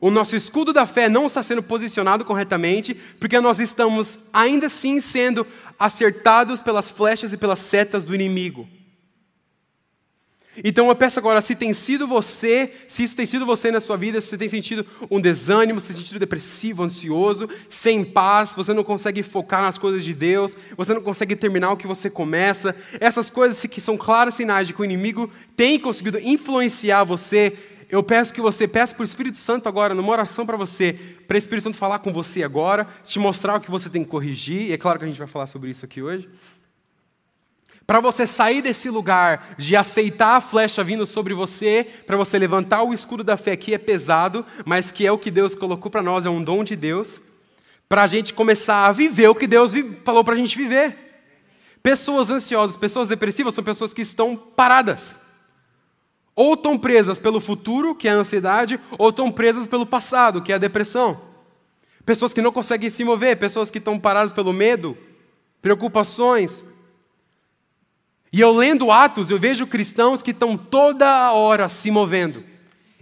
[0.00, 5.00] O nosso escudo da fé não está sendo posicionado corretamente, porque nós estamos ainda assim
[5.00, 5.46] sendo
[5.78, 8.66] acertados pelas flechas e pelas setas do inimigo.
[10.62, 13.96] Então eu peço agora, se tem sido você, se isso tem sido você na sua
[13.96, 18.72] vida, se você tem sentido um desânimo, se tem sentido depressivo, ansioso, sem paz, você
[18.72, 22.74] não consegue focar nas coisas de Deus, você não consegue terminar o que você começa,
[23.00, 27.52] essas coisas que são claros sinais de que o inimigo tem conseguido influenciar você,
[27.94, 31.36] eu peço que você peça para o Espírito Santo agora, numa oração para você, para
[31.36, 34.62] o Espírito Santo falar com você agora, te mostrar o que você tem que corrigir,
[34.62, 36.28] e é claro que a gente vai falar sobre isso aqui hoje.
[37.86, 42.82] Para você sair desse lugar de aceitar a flecha vindo sobre você, para você levantar
[42.82, 46.02] o escudo da fé que é pesado, mas que é o que Deus colocou para
[46.02, 47.22] nós, é um dom de Deus,
[47.88, 49.70] para a gente começar a viver o que Deus
[50.04, 50.96] falou para a gente viver.
[51.80, 55.22] Pessoas ansiosas, pessoas depressivas são pessoas que estão paradas.
[56.36, 60.52] Ou estão presas pelo futuro, que é a ansiedade, ou estão presas pelo passado, que
[60.52, 61.20] é a depressão.
[62.04, 64.96] Pessoas que não conseguem se mover, pessoas que estão paradas pelo medo,
[65.62, 66.64] preocupações.
[68.32, 72.44] E eu lendo Atos, eu vejo cristãos que estão toda hora se movendo,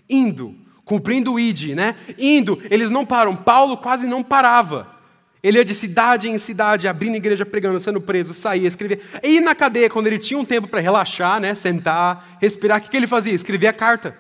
[0.09, 1.97] indo, cumprindo o ID, né?
[2.19, 3.35] Indo, eles não param.
[3.35, 4.92] Paulo quase não parava.
[5.43, 9.01] Ele ia de cidade em cidade, abrindo igreja, pregando, sendo preso, saía, escrevia.
[9.25, 12.89] E na cadeia, quando ele tinha um tempo para relaxar, né, sentar, respirar, o que,
[12.89, 13.35] que ele fazia?
[13.35, 14.17] Escrevia carta.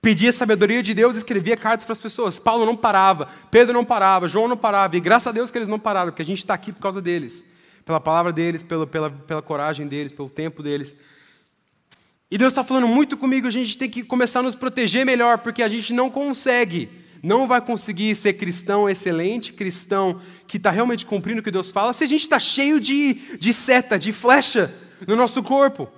[0.00, 2.38] Pedia sabedoria de Deus e escrevia cartas para as pessoas.
[2.38, 4.96] Paulo não parava, Pedro não parava, João não parava.
[4.96, 7.02] E graças a Deus que eles não pararam, porque a gente está aqui por causa
[7.02, 7.44] deles.
[7.84, 10.94] Pela palavra deles, pela, pela, pela coragem deles, pelo tempo deles.
[12.30, 15.38] E Deus está falando muito comigo, a gente tem que começar a nos proteger melhor,
[15.38, 16.88] porque a gente não consegue
[17.26, 21.92] não vai conseguir ser cristão excelente, cristão que está realmente cumprindo o que Deus fala,
[21.92, 24.72] se a gente está cheio de, de seta, de flecha
[25.08, 25.88] no nosso corpo.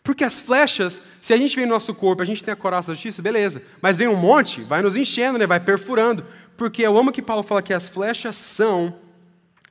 [0.00, 2.88] Porque as flechas, se a gente vem no nosso corpo, a gente tem a coraça
[2.88, 3.62] da justiça, beleza.
[3.82, 5.46] Mas vem um monte, vai nos enchendo, né?
[5.46, 6.24] vai perfurando.
[6.56, 8.94] Porque eu amo que Paulo fala que as flechas são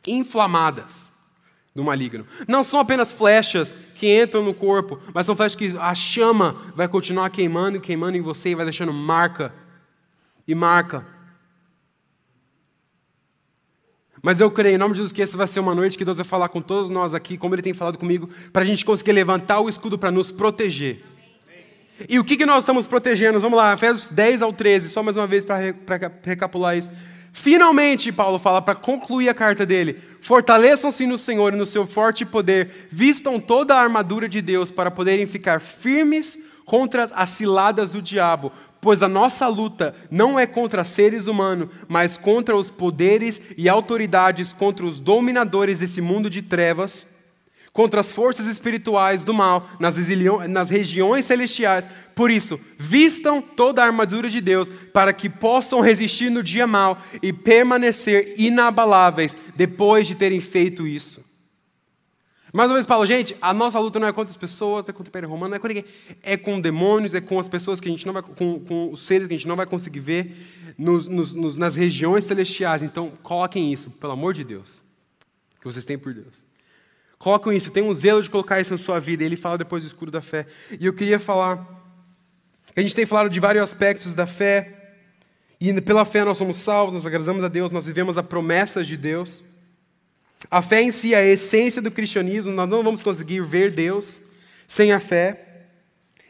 [0.05, 1.11] inflamadas
[1.73, 2.25] do maligno.
[2.45, 6.89] Não são apenas flechas que entram no corpo, mas são flechas que a chama vai
[6.89, 9.53] continuar queimando e queimando em você e vai deixando marca
[10.47, 11.05] e marca.
[14.21, 16.15] Mas eu creio, em nome de Jesus, que essa vai ser uma noite que Deus
[16.15, 19.11] vai falar com todos nós aqui, como Ele tem falado comigo, para a gente conseguir
[19.11, 21.03] levantar o escudo para nos proteger.
[22.07, 23.39] E o que, que nós estamos protegendo?
[23.39, 25.57] Vamos lá, Efésios 10 ao 13, só mais uma vez para
[26.23, 26.91] recapitular isso.
[27.33, 32.23] Finalmente, Paulo fala para concluir a carta dele: fortaleçam-se no Senhor e no seu forte
[32.25, 38.01] poder, vistam toda a armadura de Deus para poderem ficar firmes contra as ciladas do
[38.01, 38.51] diabo,
[38.83, 44.51] pois a nossa luta não é contra seres humanos, mas contra os poderes e autoridades,
[44.51, 47.07] contra os dominadores desse mundo de trevas,
[47.71, 49.95] contra as forças espirituais do mal nas,
[50.49, 51.89] nas regiões celestiais.
[52.13, 56.99] Por isso, vistam toda a armadura de Deus, para que possam resistir no dia mal
[57.21, 61.32] e permanecer inabaláveis depois de terem feito isso.
[62.53, 65.09] Mais uma vez falo, gente, a nossa luta não é contra as pessoas, é contra
[65.09, 65.85] o Império Romano, não é com ninguém.
[66.21, 69.01] É com demônios, é com as pessoas que a gente não vai, com, com os
[69.01, 72.83] seres que a gente não vai conseguir ver nos, nos, nos, nas regiões celestiais.
[72.83, 74.83] Então, coloquem isso, pelo amor de Deus,
[75.59, 76.43] que vocês têm por Deus.
[77.17, 79.23] Coloquem isso, tenham um zelo de colocar isso na sua vida.
[79.23, 80.45] Ele fala depois do escuro da fé.
[80.79, 81.67] E eu queria falar,
[82.75, 84.99] a gente tem falado de vários aspectos da fé,
[85.59, 88.95] e pela fé nós somos salvos, nós agradamos a Deus, nós vivemos a promessa de
[88.95, 89.43] Deus.
[90.49, 94.21] A fé em si é a essência do cristianismo, nós não vamos conseguir ver Deus
[94.67, 95.67] sem a fé.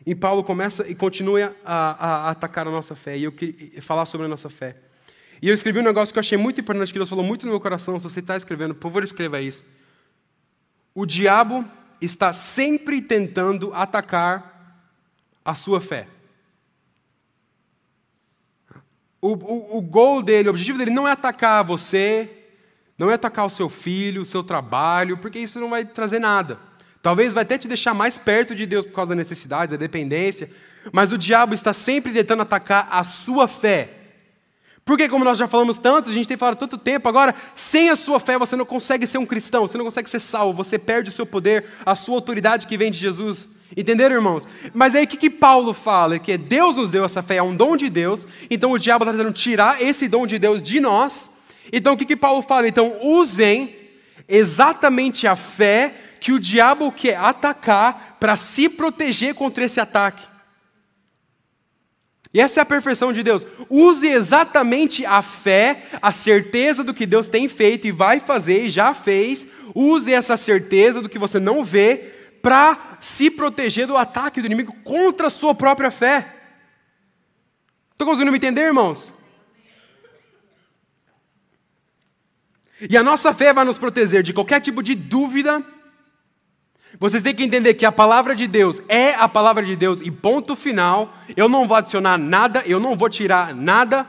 [0.05, 3.33] E Paulo começa e continua a, a, atacar a nossa fé, e eu
[3.81, 4.75] falar sobre a nossa fé.
[5.41, 7.51] E eu escrevi um negócio que eu achei muito importante, que Deus falou muito no
[7.51, 7.97] meu coração.
[7.99, 9.63] Se você está escrevendo, por favor, escreva isso.
[10.95, 11.65] O diabo
[11.99, 14.83] está sempre tentando atacar
[15.43, 16.07] a sua fé.
[19.21, 22.42] O, o, o gol dele, o objetivo dele não é atacar você,
[22.97, 26.59] não é atacar o seu filho, o seu trabalho, porque isso não vai trazer nada.
[27.01, 30.49] Talvez vai até te deixar mais perto de Deus por causa da necessidade, da dependência,
[30.91, 33.89] mas o diabo está sempre tentando atacar a sua fé.
[34.85, 37.95] Porque, como nós já falamos tanto, a gente tem falado tanto tempo, agora, sem a
[37.95, 41.09] sua fé você não consegue ser um cristão, você não consegue ser salvo, você perde
[41.09, 43.47] o seu poder, a sua autoridade que vem de Jesus.
[43.75, 44.47] Entenderam, irmãos?
[44.73, 46.19] Mas aí o que, que Paulo fala?
[46.19, 49.11] Que Deus nos deu essa fé, é um dom de Deus, então o diabo está
[49.11, 51.32] tentando tirar esse dom de Deus de nós
[51.75, 52.67] então o que, que Paulo fala?
[52.67, 53.75] Então usem
[54.27, 60.25] exatamente a fé que o diabo quer atacar para se proteger contra esse ataque.
[62.31, 63.45] E essa é a perfeição de Deus.
[63.69, 68.69] Use exatamente a fé, a certeza do que Deus tem feito e vai fazer e
[68.69, 69.47] já fez.
[69.75, 74.73] Use essa certeza do que você não vê para se proteger do ataque do inimigo
[74.83, 76.27] contra a sua própria fé.
[77.91, 79.13] Estão conseguindo me entender, irmãos?
[82.89, 85.63] E a nossa fé vai nos proteger de qualquer tipo de dúvida.
[86.99, 90.11] Vocês têm que entender que a palavra de Deus é a palavra de Deus e
[90.11, 91.13] ponto final.
[91.35, 94.05] Eu não vou adicionar nada, eu não vou tirar nada.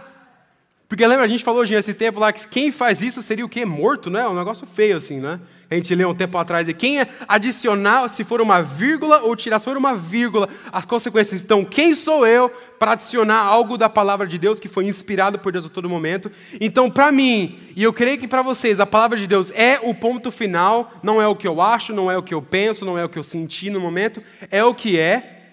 [0.87, 3.49] Porque lembra, a gente falou hoje nesse tempo lá que quem faz isso seria o
[3.49, 3.65] quê?
[3.65, 4.29] Morto, né?
[4.29, 5.41] Um negócio feio assim, né?
[5.71, 6.69] A gente leu um tempo atrás.
[6.69, 10.85] E quem é adicionar, se for uma vírgula ou tirar, se for uma vírgula, as
[10.85, 11.41] consequências.
[11.41, 15.51] Então, quem sou eu para adicionar algo da palavra de Deus que foi inspirado por
[15.51, 16.31] Deus a todo momento?
[16.61, 19.95] Então, para mim, e eu creio que para vocês, a palavra de Deus é o
[19.95, 22.99] ponto final, não é o que eu acho, não é o que eu penso, não
[22.99, 25.44] é o que eu senti no momento, é o que é.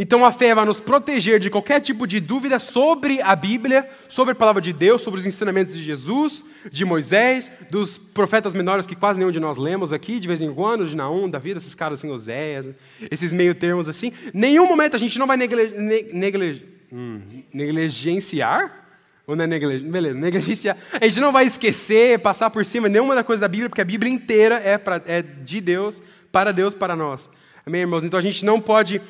[0.00, 4.30] Então a fé vai nos proteger de qualquer tipo de dúvida sobre a Bíblia, sobre
[4.30, 8.94] a palavra de Deus, sobre os ensinamentos de Jesus, de Moisés, dos profetas menores que
[8.94, 11.98] quase nenhum de nós lemos aqui, de vez em quando, de Naum, Davi, esses caras
[11.98, 12.70] assim, Oséias,
[13.10, 14.12] esses meio termos assim.
[14.32, 17.20] Nenhum momento a gente não vai hum,
[17.52, 18.86] negligenciar,
[19.26, 19.90] ou não é negligenciar?
[19.90, 20.76] Beleza, negligenciar.
[20.92, 23.84] A gente não vai esquecer, passar por cima nenhuma da coisa da Bíblia, porque a
[23.84, 27.28] Bíblia inteira é, pra, é de Deus, para Deus, para nós.
[27.66, 28.04] Amém, irmãos?
[28.04, 29.02] Então a gente não pode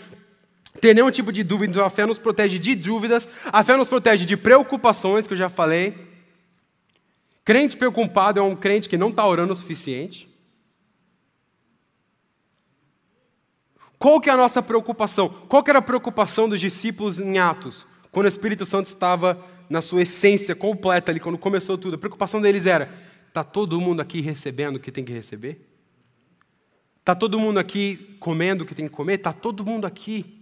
[0.80, 3.88] ter nenhum tipo de dúvida, então a fé nos protege de dúvidas, a fé nos
[3.88, 5.94] protege de preocupações, que eu já falei.
[7.44, 10.28] Crente preocupado é um crente que não está orando o suficiente.
[13.98, 15.28] Qual que é a nossa preocupação?
[15.48, 19.80] Qual que era a preocupação dos discípulos em Atos, quando o Espírito Santo estava na
[19.80, 21.94] sua essência completa ali, quando começou tudo?
[21.94, 22.94] A preocupação deles era:
[23.26, 25.66] está todo mundo aqui recebendo o que tem que receber?
[27.00, 29.14] Está todo mundo aqui comendo o que tem que comer?
[29.14, 30.37] Está todo mundo aqui?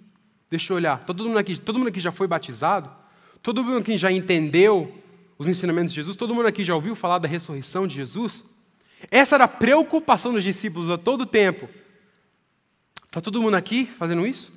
[0.51, 1.05] Deixa eu olhar.
[1.05, 2.91] Todo mundo aqui, todo mundo aqui já foi batizado?
[3.43, 4.93] Todo mundo aqui já entendeu
[5.39, 6.17] os ensinamentos de Jesus?
[6.17, 8.45] Todo mundo aqui já ouviu falar da ressurreição de Jesus?
[9.11, 11.69] Essa era a preocupação dos discípulos a todo tempo.
[13.07, 14.53] Está todo mundo aqui fazendo isso?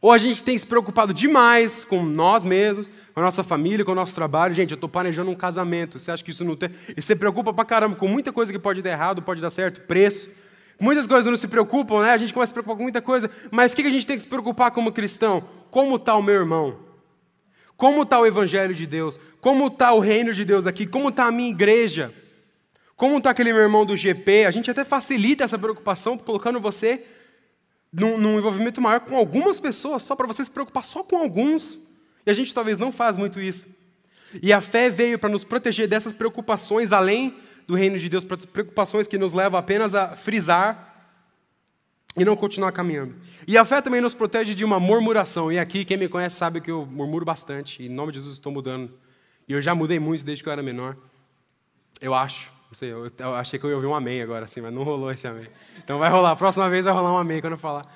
[0.00, 3.92] Ou a gente tem se preocupado demais com nós mesmos, com a nossa família, com
[3.92, 4.54] o nosso trabalho.
[4.54, 5.98] Gente, eu estou planejando um casamento.
[5.98, 6.70] Você acha que isso não tem.
[6.96, 9.80] E você preocupa pra caramba com muita coisa que pode dar errado, pode dar certo,
[9.82, 10.28] preço.
[10.80, 12.12] Muitas coisas não se preocupam, né?
[12.12, 13.30] A gente começa a se preocupar com muita coisa.
[13.50, 15.42] Mas o que a gente tem que se preocupar como cristão?
[15.70, 16.78] Como está o meu irmão?
[17.76, 19.18] Como está o Evangelho de Deus?
[19.40, 20.86] Como está o reino de Deus aqui?
[20.86, 22.12] Como está a minha igreja?
[22.96, 24.44] Como está aquele meu irmão do GP?
[24.44, 27.04] A gente até facilita essa preocupação colocando você
[27.92, 31.78] num, num envolvimento maior com algumas pessoas, só para você se preocupar só com alguns.
[32.26, 33.68] E a gente talvez não faz muito isso.
[34.42, 37.36] E a fé veio para nos proteger dessas preocupações, além
[37.68, 40.88] do reino de Deus, preocupações que nos levam apenas a frisar
[42.16, 43.14] e não continuar caminhando.
[43.46, 45.52] E a fé também nos protege de uma murmuração.
[45.52, 47.82] E aqui, quem me conhece sabe que eu murmuro bastante.
[47.82, 48.90] E em nome de Jesus estou mudando.
[49.46, 50.96] E eu já mudei muito desde que eu era menor.
[52.00, 52.50] Eu acho.
[52.68, 54.82] Não sei, eu, eu, achei que eu ia ouvir um amém agora, assim, mas não
[54.82, 55.46] rolou esse amém.
[55.84, 56.36] Então vai rolar.
[56.36, 57.86] Próxima vez vai rolar um amém quando eu falar.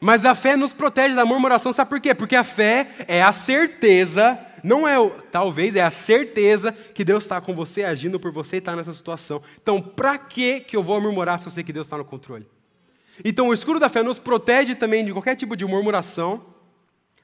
[0.00, 2.14] Mas a fé nos protege da murmuração, sabe por quê?
[2.14, 7.24] Porque a fé é a certeza, não é o, talvez, é a certeza que Deus
[7.24, 9.42] está com você, agindo por você e está nessa situação.
[9.62, 12.48] Então, para que que eu vou murmurar se eu sei que Deus está no controle?
[13.22, 16.46] Então, o escudo da fé nos protege também de qualquer tipo de murmuração,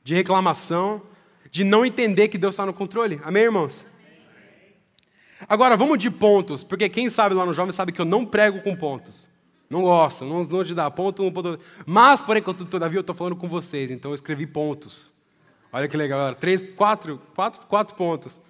[0.04, 1.00] de reclamação,
[1.50, 3.18] de não entender que Deus está no controle.
[3.24, 3.86] Amém, irmãos?
[5.48, 8.60] Agora, vamos de pontos, porque quem sabe lá no jovem sabe que eu não prego
[8.60, 9.30] com pontos.
[9.70, 11.58] Não gosto, não vou te dar ponto, um ponto.
[11.86, 15.10] Mas, porém, todavia, eu estou falando com vocês, então eu escrevi pontos.
[15.72, 16.36] Olha que legal, galera.
[16.36, 18.40] Três, quatro, quatro, quatro pontos.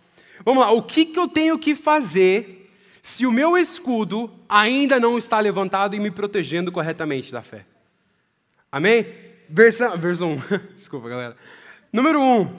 [0.44, 2.70] Vamos lá, o que, que eu tenho que fazer
[3.02, 7.66] se o meu escudo ainda não está levantado e me protegendo corretamente da fé?
[8.72, 9.06] Amém?
[9.48, 10.40] Versão, versão 1.
[10.74, 11.36] Desculpa, galera.
[11.92, 12.40] Número 1.
[12.40, 12.56] Um,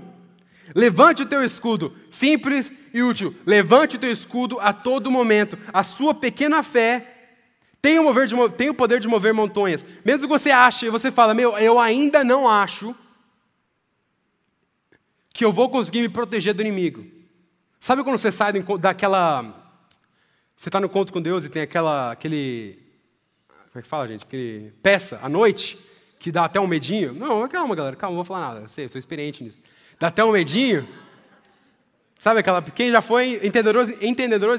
[0.76, 1.94] levante o teu escudo.
[2.10, 3.34] Simples e útil.
[3.46, 5.58] Levante o teu escudo a todo momento.
[5.74, 7.08] A sua pequena fé
[7.82, 9.84] tem o, mover de, tem o poder de mover montanhas.
[10.06, 12.96] Mesmo que você ache, você fala, meu, eu ainda não acho
[15.34, 17.06] que eu vou conseguir me proteger do inimigo.
[17.80, 19.58] Sabe quando você sai daquela.
[20.56, 22.78] Você está no conto com Deus e tem aquela, aquele.
[23.48, 24.24] Como é que fala, gente?
[24.24, 25.80] Aquele peça à noite,
[26.20, 27.14] que dá até um medinho.
[27.14, 28.66] Não, calma, galera, calma, não vou falar nada.
[28.66, 29.60] Eu sei, eu sou experiente nisso.
[30.00, 30.88] Dá até um medinho.
[32.20, 32.62] Sabe aquela.
[32.62, 33.90] Quem já foi, entendedores,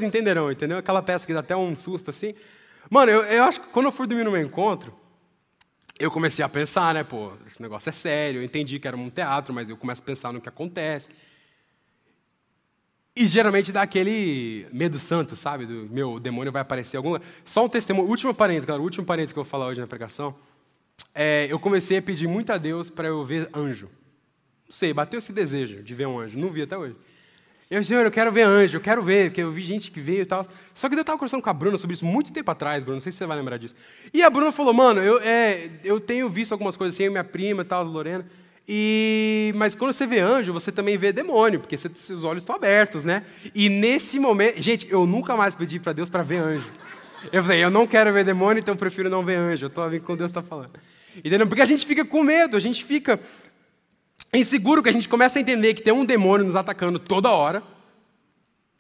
[0.02, 0.78] entenderão, entendeu?
[0.78, 2.35] Aquela peça que dá até um susto assim.
[2.90, 4.92] Mano, eu, eu acho que quando eu fui dormir no meu encontro,
[6.02, 9.08] eu comecei a pensar, né, pô, esse negócio é sério, eu entendi que era um
[9.08, 11.08] teatro, mas eu começo a pensar no que acontece.
[13.14, 15.64] E geralmente dá aquele medo santo, sabe?
[15.64, 17.18] Do meu demônio vai aparecer algum.
[17.44, 20.34] Só um testemunho, último parênteses, o último parênteses que eu vou falar hoje na pregação.
[21.14, 23.88] É, eu comecei a pedir muito a Deus para eu ver anjo.
[24.66, 26.96] Não sei, bateu esse desejo de ver um anjo, não vi até hoje.
[27.72, 30.20] Eu, Senhor, eu quero ver anjo, eu quero ver, porque eu vi gente que veio
[30.20, 30.46] e tal.
[30.74, 33.00] Só que eu estava conversando com a Bruna sobre isso muito tempo atrás, Bruno, não
[33.00, 33.74] sei se você vai lembrar disso.
[34.12, 37.62] E a Bruna falou, mano, eu, é, eu tenho visto algumas coisas assim, minha prima
[37.62, 38.26] e tal, Lorena.
[38.68, 42.56] E, mas quando você vê anjo, você também vê demônio, porque você, seus olhos estão
[42.56, 43.24] abertos, né?
[43.54, 46.70] E nesse momento, gente, eu nunca mais pedi para Deus para ver anjo.
[47.32, 49.64] Eu falei, eu não quero ver demônio, então eu prefiro não ver anjo.
[49.64, 50.72] Eu estou vendo com Deus está falando.
[51.16, 51.46] Entendeu?
[51.46, 53.18] Porque a gente fica com medo, a gente fica
[54.32, 57.62] inseguro que a gente começa a entender que tem um demônio nos atacando toda hora.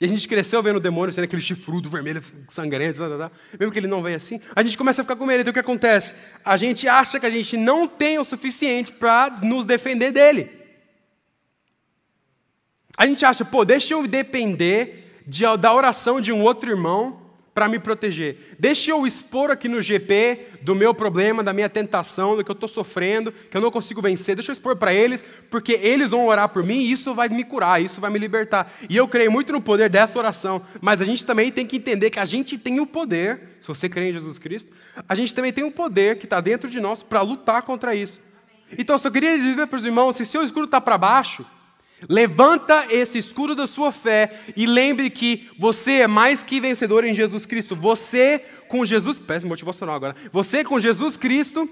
[0.00, 3.30] E a gente cresceu vendo o demônio sendo aquele chifrudo vermelho, sangrento, tá, tá, tá.
[3.58, 4.40] mesmo que ele não venha assim.
[4.54, 5.42] A gente começa a ficar com medo.
[5.42, 6.14] Então o que acontece?
[6.44, 10.50] A gente acha que a gente não tem o suficiente para nos defender dele.
[12.96, 17.21] A gente acha, pô, deixa eu depender de, da oração de um outro irmão
[17.54, 18.56] para me proteger.
[18.58, 22.54] Deixa eu expor aqui no GP do meu problema, da minha tentação, do que eu
[22.54, 24.34] estou sofrendo, que eu não consigo vencer.
[24.34, 27.44] Deixa eu expor para eles, porque eles vão orar por mim e isso vai me
[27.44, 28.72] curar, isso vai me libertar.
[28.88, 32.10] E eu creio muito no poder dessa oração, mas a gente também tem que entender
[32.10, 34.72] que a gente tem o poder, se você crê em Jesus Cristo,
[35.08, 38.20] a gente também tem o poder que está dentro de nós para lutar contra isso.
[38.78, 41.44] Então, eu só queria dizer para os irmãos: se seu escuro está para baixo,
[42.08, 47.14] Levanta esse escudo da sua fé e lembre que você é mais que vencedor em
[47.14, 47.76] Jesus Cristo.
[47.76, 50.16] Você com Jesus, peço motivacional agora.
[50.32, 51.68] Você com Jesus Cristo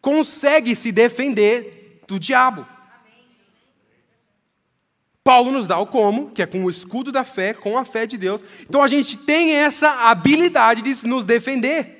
[0.00, 2.66] consegue se defender do diabo.
[5.22, 8.06] Paulo nos dá o como, que é com o escudo da fé, com a fé
[8.06, 8.42] de Deus.
[8.62, 11.98] Então a gente tem essa habilidade de nos defender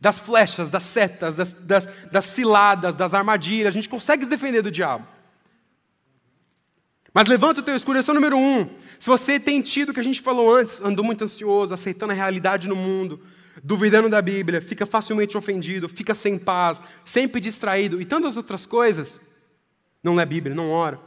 [0.00, 3.68] das flechas, das setas, das, das, das ciladas, das armadilhas.
[3.68, 5.13] A gente consegue se defender do diabo.
[7.14, 8.68] Mas levanta o teu escudo, esse é o número um.
[8.98, 12.16] Se você tem tido o que a gente falou antes, andou muito ansioso, aceitando a
[12.16, 13.20] realidade no mundo,
[13.62, 19.20] duvidando da Bíblia, fica facilmente ofendido, fica sem paz, sempre distraído e tantas outras coisas,
[20.02, 20.98] não lê Bíblia, não ora,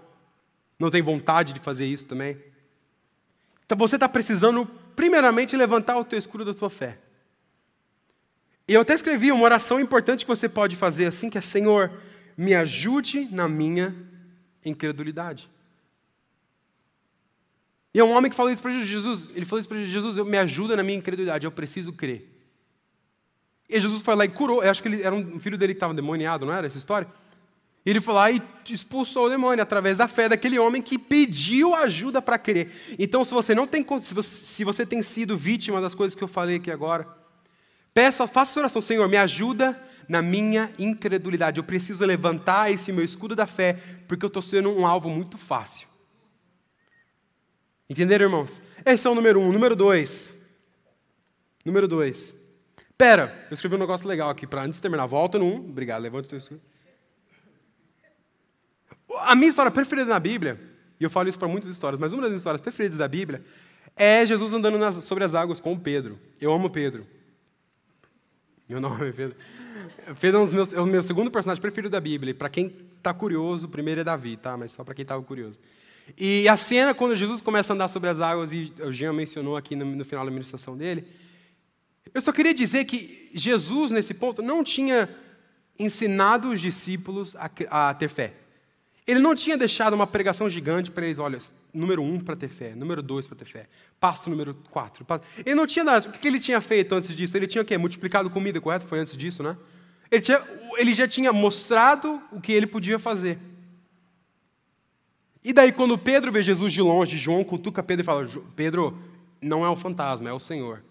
[0.80, 2.38] não tem vontade de fazer isso também.
[3.66, 7.00] Então você está precisando, primeiramente, levantar o teu escudo da tua fé.
[8.66, 11.92] E eu até escrevi uma oração importante que você pode fazer assim, que é Senhor,
[12.38, 13.94] me ajude na minha
[14.64, 15.50] incredulidade.
[17.98, 19.28] E é um homem que falou isso para Jesus.
[19.34, 22.32] Ele falou isso para Jesus: me ajuda na minha incredulidade, eu preciso crer.
[23.68, 24.64] E Jesus foi lá e curou.
[24.64, 27.08] Eu acho que ele era um filho dele que estava demoniado, não era essa história?
[27.84, 28.40] E ele foi lá e
[28.70, 32.72] expulsou o demônio através da fé daquele homem que pediu ajuda para crer.
[33.00, 36.24] Então, se você não tem, se você, se você tem sido vítima das coisas que
[36.24, 37.08] eu falei aqui agora,
[37.96, 39.76] peça, faça essa oração, Senhor, me ajuda
[40.08, 41.58] na minha incredulidade.
[41.58, 43.76] Eu preciso levantar esse meu escudo da fé,
[44.08, 45.97] porque eu estou sendo um alvo muito fácil.
[47.90, 48.62] Entenderam, irmãos?
[48.86, 49.52] Esse é o número um.
[49.52, 50.38] Número dois.
[51.66, 52.36] Número dois.
[52.98, 55.06] Pera, eu escrevi um negócio legal aqui para antes de terminar.
[55.06, 55.70] Volta no um.
[55.70, 56.62] Obrigado, levanta o teu escudo.
[59.20, 60.60] A minha história preferida na Bíblia,
[61.00, 63.44] e eu falo isso para muitas histórias, mas uma das histórias preferidas da Bíblia
[63.96, 66.20] é Jesus andando nas, sobre as águas com Pedro.
[66.40, 67.06] Eu amo Pedro.
[68.68, 69.36] Meu nome é Pedro.
[70.20, 72.34] Pedro é, um dos meus, é o meu segundo personagem preferido da Bíblia.
[72.34, 74.58] Para quem está curioso, o primeiro é Davi, tá?
[74.58, 75.58] Mas só para quem estava curioso.
[76.18, 79.58] E a cena, quando Jesus começa a andar sobre as águas, e o Jean mencionou
[79.58, 81.08] aqui no, no final da ministração dele,
[82.14, 85.10] eu só queria dizer que Jesus, nesse ponto, não tinha
[85.78, 87.50] ensinado os discípulos a,
[87.90, 88.34] a ter fé.
[89.06, 91.40] Ele não tinha deixado uma pregação gigante para eles, olha,
[91.74, 93.68] número um para ter fé, número dois para ter fé,
[94.00, 95.06] passo número quatro.
[95.06, 95.24] Passo...
[95.46, 96.10] Ele não tinha dado.
[96.10, 97.38] O que ele tinha feito antes disso?
[97.38, 97.78] Ele tinha o quê?
[97.78, 98.86] Multiplicado comida, correto?
[98.86, 99.56] Foi antes disso, né?
[100.12, 100.42] Ele, tinha,
[100.78, 103.40] ele já tinha mostrado o que ele podia fazer.
[105.48, 109.02] E daí, quando Pedro vê Jesus de longe, João cutuca Pedro e fala: Pedro,
[109.42, 110.84] não é um fantasma, é o Senhor.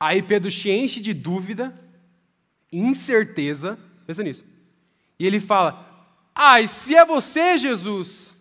[0.00, 1.74] Aí Pedro se enche de dúvida,
[2.72, 4.46] incerteza, pensa nisso.
[5.18, 8.34] E ele fala: Ai, ah, se é você, Jesus,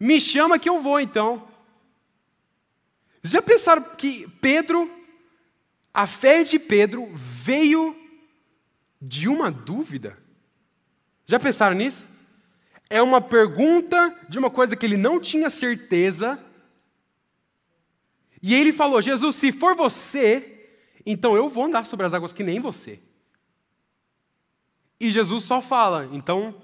[0.00, 1.46] me chama que eu vou então.
[3.22, 4.90] Já pensaram que Pedro,
[5.94, 7.96] a fé de Pedro veio
[9.00, 10.18] de uma dúvida?
[11.26, 12.08] Já pensaram nisso?
[12.92, 16.38] É uma pergunta de uma coisa que ele não tinha certeza.
[18.42, 20.68] E ele falou: Jesus, se for você,
[21.06, 23.00] então eu vou andar sobre as águas que nem você.
[25.00, 26.54] E Jesus só fala: então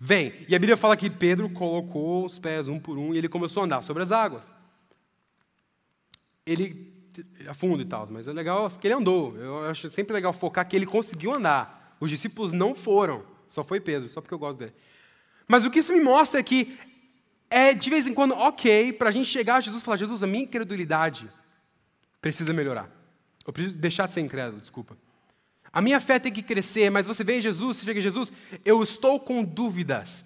[0.00, 0.46] vem.
[0.48, 3.60] E a Bíblia fala que Pedro colocou os pés um por um e ele começou
[3.60, 4.50] a andar sobre as águas.
[6.46, 6.90] Ele
[7.46, 9.36] afunda e tal, mas é legal que ele andou.
[9.36, 11.94] Eu acho sempre legal focar que ele conseguiu andar.
[12.00, 14.72] Os discípulos não foram, só foi Pedro, só porque eu gosto dele.
[15.48, 16.78] Mas o que isso me mostra é que
[17.50, 20.22] é de vez em quando ok para a gente chegar a Jesus e falar: Jesus,
[20.22, 21.28] a minha incredulidade
[22.20, 22.90] precisa melhorar.
[23.46, 24.96] Eu preciso deixar de ser incrédulo, desculpa.
[25.72, 28.30] A minha fé tem que crescer, mas você vê Jesus, você chega em Jesus,
[28.64, 30.24] eu estou com dúvidas.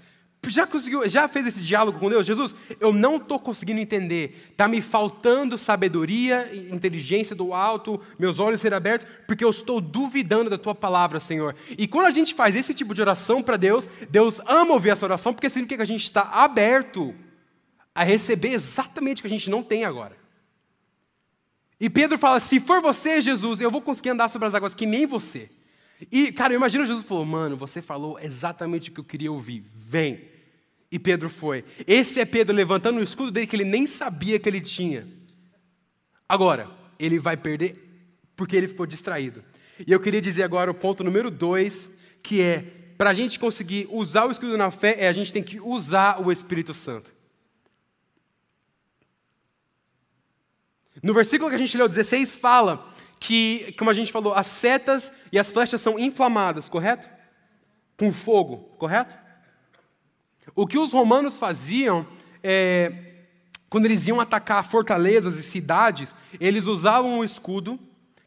[0.49, 2.27] Já conseguiu, já fez esse diálogo com Deus?
[2.27, 4.49] Jesus, eu não estou conseguindo entender.
[4.51, 10.51] Está me faltando sabedoria, inteligência do alto, meus olhos serem abertos, porque eu estou duvidando
[10.51, 11.55] da tua palavra, Senhor.
[11.79, 15.07] E quando a gente faz esse tipo de oração para Deus, Deus ama ouvir essa
[15.07, 17.15] oração, porque significa que a gente está aberto
[17.95, 20.17] a receber exatamente o que a gente não tem agora.
[21.79, 24.87] E Pedro fala: se for você, Jesus, eu vou conseguir andar sobre as águas que
[24.87, 25.49] nem você.
[26.11, 29.65] E, cara, eu imagino Jesus falou: mano, você falou exatamente o que eu queria ouvir,
[29.73, 30.32] vem.
[30.93, 31.65] E Pedro foi.
[31.87, 35.09] Esse é Pedro levantando o escudo dele que ele nem sabia que ele tinha.
[36.29, 37.89] Agora, ele vai perder
[38.37, 39.43] porque ele ficou distraído.
[39.87, 41.91] E eu queria dizer agora o ponto número dois,
[42.23, 42.61] que é,
[42.99, 46.21] para a gente conseguir usar o escudo na fé, é a gente tem que usar
[46.21, 47.11] o Espírito Santo.
[51.03, 52.87] No versículo que a gente leu, 16, fala
[53.19, 57.09] que, como a gente falou, as setas e as flechas são inflamadas, correto?
[57.97, 59.22] Com fogo, correto?
[60.55, 62.07] O que os romanos faziam
[62.43, 62.93] é,
[63.69, 67.79] quando eles iam atacar fortalezas e cidades, eles usavam um escudo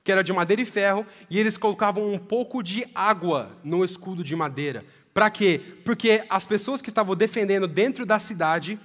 [0.03, 4.23] que era de madeira e ferro e eles colocavam um pouco de água no escudo
[4.23, 4.85] de madeira.
[5.13, 5.61] Para quê?
[5.83, 8.79] Porque as pessoas que estavam defendendo dentro da cidade,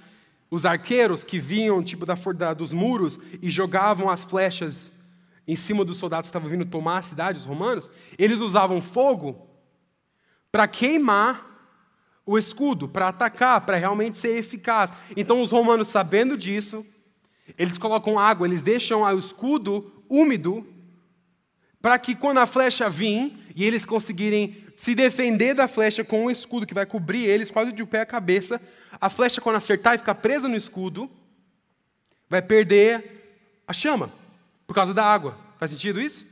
[0.49, 4.91] os arqueiros que vinham tipo da, da dos muros e jogavam as flechas
[5.47, 9.47] em cima dos soldados que estavam vindo tomar a cidade, os romanos, eles usavam fogo
[10.51, 11.50] para queimar
[12.31, 14.93] o escudo para atacar, para realmente ser eficaz.
[15.17, 16.85] Então os romanos, sabendo disso,
[17.57, 20.65] eles colocam água, eles deixam o escudo úmido
[21.81, 26.31] para que quando a flecha vir e eles conseguirem se defender da flecha com um
[26.31, 28.61] escudo que vai cobrir eles quase de pé a cabeça,
[28.99, 31.11] a flecha quando acertar e ficar presa no escudo,
[32.29, 34.09] vai perder a chama
[34.65, 35.37] por causa da água.
[35.59, 36.25] Faz sentido isso?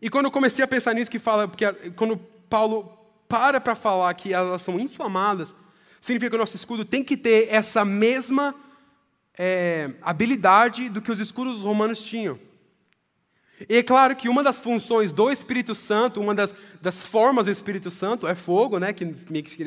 [0.00, 2.16] E quando eu comecei a pensar nisso que fala, porque quando
[2.48, 2.95] Paulo
[3.28, 5.54] para para falar que elas são inflamadas,
[6.00, 8.54] significa que o nosso escudo tem que ter essa mesma
[9.36, 12.38] é, habilidade do que os escudos romanos tinham.
[13.68, 17.50] E é claro que uma das funções do Espírito Santo, uma das, das formas do
[17.50, 18.92] Espírito Santo é fogo, né?
[18.92, 19.14] Que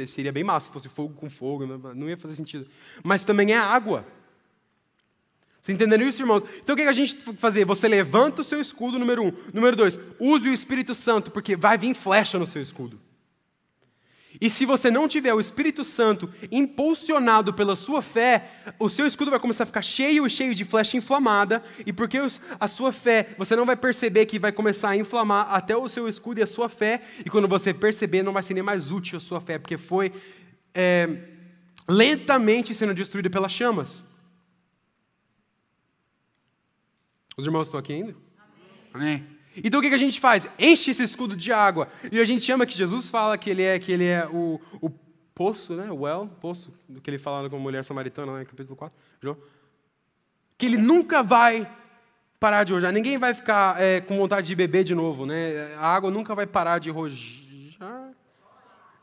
[0.07, 2.67] seria bem massa se fosse fogo com fogo, não ia fazer sentido.
[3.03, 4.05] Mas também é água.
[5.59, 6.43] Você entendendo isso, irmãos?
[6.63, 7.65] Então o que a gente tem que fazer?
[7.65, 9.33] Você levanta o seu escudo, número um.
[9.53, 12.99] Número dois, use o Espírito Santo, porque vai vir flecha no seu escudo.
[14.41, 19.31] E se você não tiver o Espírito Santo impulsionado pela sua fé, o seu escudo
[19.31, 22.17] vai começar a ficar cheio e cheio de flecha inflamada, e porque
[22.59, 26.07] a sua fé, você não vai perceber que vai começar a inflamar até o seu
[26.07, 29.17] escudo e a sua fé, e quando você perceber, não vai ser nem mais útil
[29.17, 30.13] a sua fé, porque foi
[30.73, 31.19] é,
[31.87, 34.05] lentamente sendo destruída pelas chamas.
[37.35, 38.15] Os irmãos estão aqui ainda?
[38.93, 39.17] Amém.
[39.17, 39.38] Amém.
[39.63, 40.49] Então o que a gente faz?
[40.57, 41.87] Enche esse escudo de água.
[42.11, 44.89] E a gente chama que Jesus fala que ele é, que ele é o, o
[45.33, 45.89] poço, né?
[45.89, 49.37] o well, poço, do que ele fala com a mulher samaritana, em capítulo 4, João.
[50.57, 51.69] Que ele nunca vai
[52.39, 52.91] parar de rojar.
[52.91, 55.25] Ninguém vai ficar é, com vontade de beber de novo.
[55.25, 55.75] Né?
[55.77, 58.11] A água nunca vai parar de rojar.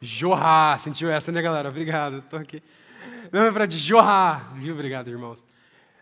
[0.01, 0.79] Jorrar.
[0.79, 1.69] Sentiu essa, né, galera?
[1.69, 2.19] Obrigado.
[2.19, 2.63] Estou aqui.
[3.33, 4.53] Não é para de jorrar.
[4.57, 4.75] Viu?
[4.75, 5.45] Obrigado, irmãos.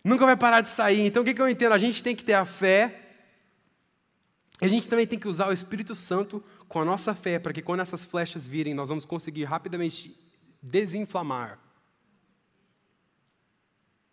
[0.03, 1.07] Nunca vai parar de sair.
[1.07, 1.73] Então o que, eu entendo?
[1.73, 3.04] A gente tem que ter a fé
[4.61, 7.63] a gente também tem que usar o Espírito Santo com a nossa fé, para que
[7.63, 10.19] quando essas flechas virem, nós vamos conseguir rapidamente
[10.63, 11.59] desinflamar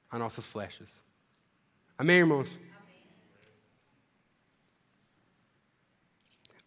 [0.10, 0.90] as nossas flechas.
[1.98, 2.60] Amém, irmãos?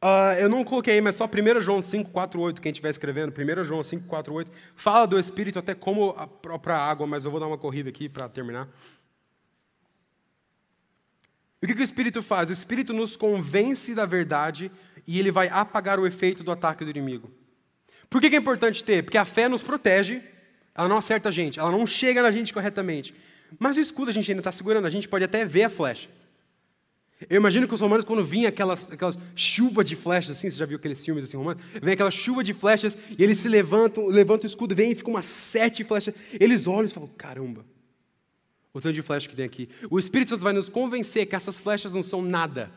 [0.00, 3.64] Uh, eu não coloquei, mas só 1 João 5, 4, 8, quem estiver escrevendo, 1
[3.64, 7.40] João 5, 4, 8, fala do Espírito até como a própria água, mas eu vou
[7.40, 8.68] dar uma corrida aqui para terminar.
[11.64, 12.50] O que, que o Espírito faz?
[12.50, 14.70] O Espírito nos convence da verdade
[15.06, 17.30] e ele vai apagar o efeito do ataque do inimigo.
[18.10, 19.02] Por que, que é importante ter?
[19.02, 20.20] Porque a fé nos protege,
[20.74, 23.14] ela não acerta a gente, ela não chega na gente corretamente.
[23.58, 26.10] Mas o escudo a gente ainda está segurando, a gente pode até ver a flecha.
[27.30, 30.66] Eu imagino que os romanos, quando vinha aquelas, aquelas chuvas de flechas, assim, você já
[30.66, 31.62] viu aqueles filmes assim romanos?
[31.80, 35.08] Vem aquela chuva de flechas e eles se levantam, levantam o escudo, vem e fica
[35.08, 36.14] umas sete flechas.
[36.38, 37.64] Eles olham e falam: caramba,
[38.74, 39.68] o tanto de flecha que tem aqui.
[39.88, 42.70] O Espírito Santo vai nos convencer que essas flechas não são nada,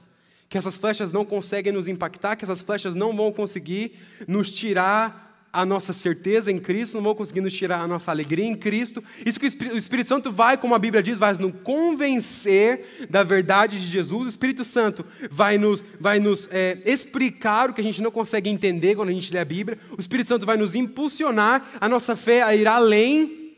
[0.47, 5.25] que essas flechas não conseguem nos impactar, que essas flechas não vão conseguir nos tirar
[5.51, 9.03] a nossa certeza em Cristo, não vão conseguir nos tirar a nossa alegria em Cristo.
[9.25, 13.79] Isso que o Espírito Santo vai, como a Bíblia diz, vai nos convencer da verdade
[13.79, 14.27] de Jesus.
[14.27, 18.51] O Espírito Santo vai nos, vai nos é, explicar o que a gente não consegue
[18.51, 19.79] entender quando a gente lê a Bíblia.
[19.97, 23.55] O Espírito Santo vai nos impulsionar a nossa fé a ir além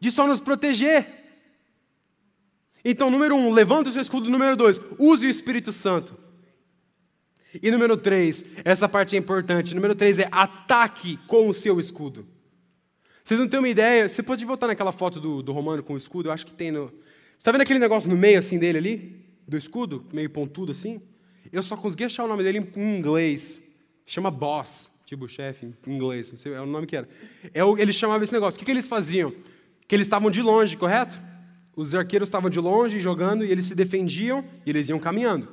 [0.00, 1.19] de só nos proteger.
[2.84, 4.30] Então, número um, levanta o seu escudo.
[4.30, 6.16] Número dois, use o Espírito Santo.
[7.62, 9.74] E número três, essa parte é importante.
[9.74, 12.26] Número três é ataque com o seu escudo.
[13.24, 14.08] Vocês não têm uma ideia?
[14.08, 16.28] Você pode voltar naquela foto do, do Romano com o escudo?
[16.28, 16.86] Eu acho que tem no.
[16.86, 19.24] Você está vendo aquele negócio no meio assim dele ali?
[19.46, 20.04] Do escudo?
[20.12, 21.00] Meio pontudo assim?
[21.52, 23.62] Eu só consegui achar o nome dele em inglês.
[24.06, 26.30] Chama boss, tipo chefe em inglês.
[26.30, 27.08] Não sei, é o nome que era.
[27.52, 28.56] É o, ele chamava esse negócio.
[28.56, 29.32] O que, que eles faziam?
[29.86, 31.20] Que eles estavam de longe, correto?
[31.74, 35.48] Os arqueiros estavam de longe jogando e eles se defendiam e eles iam caminhando.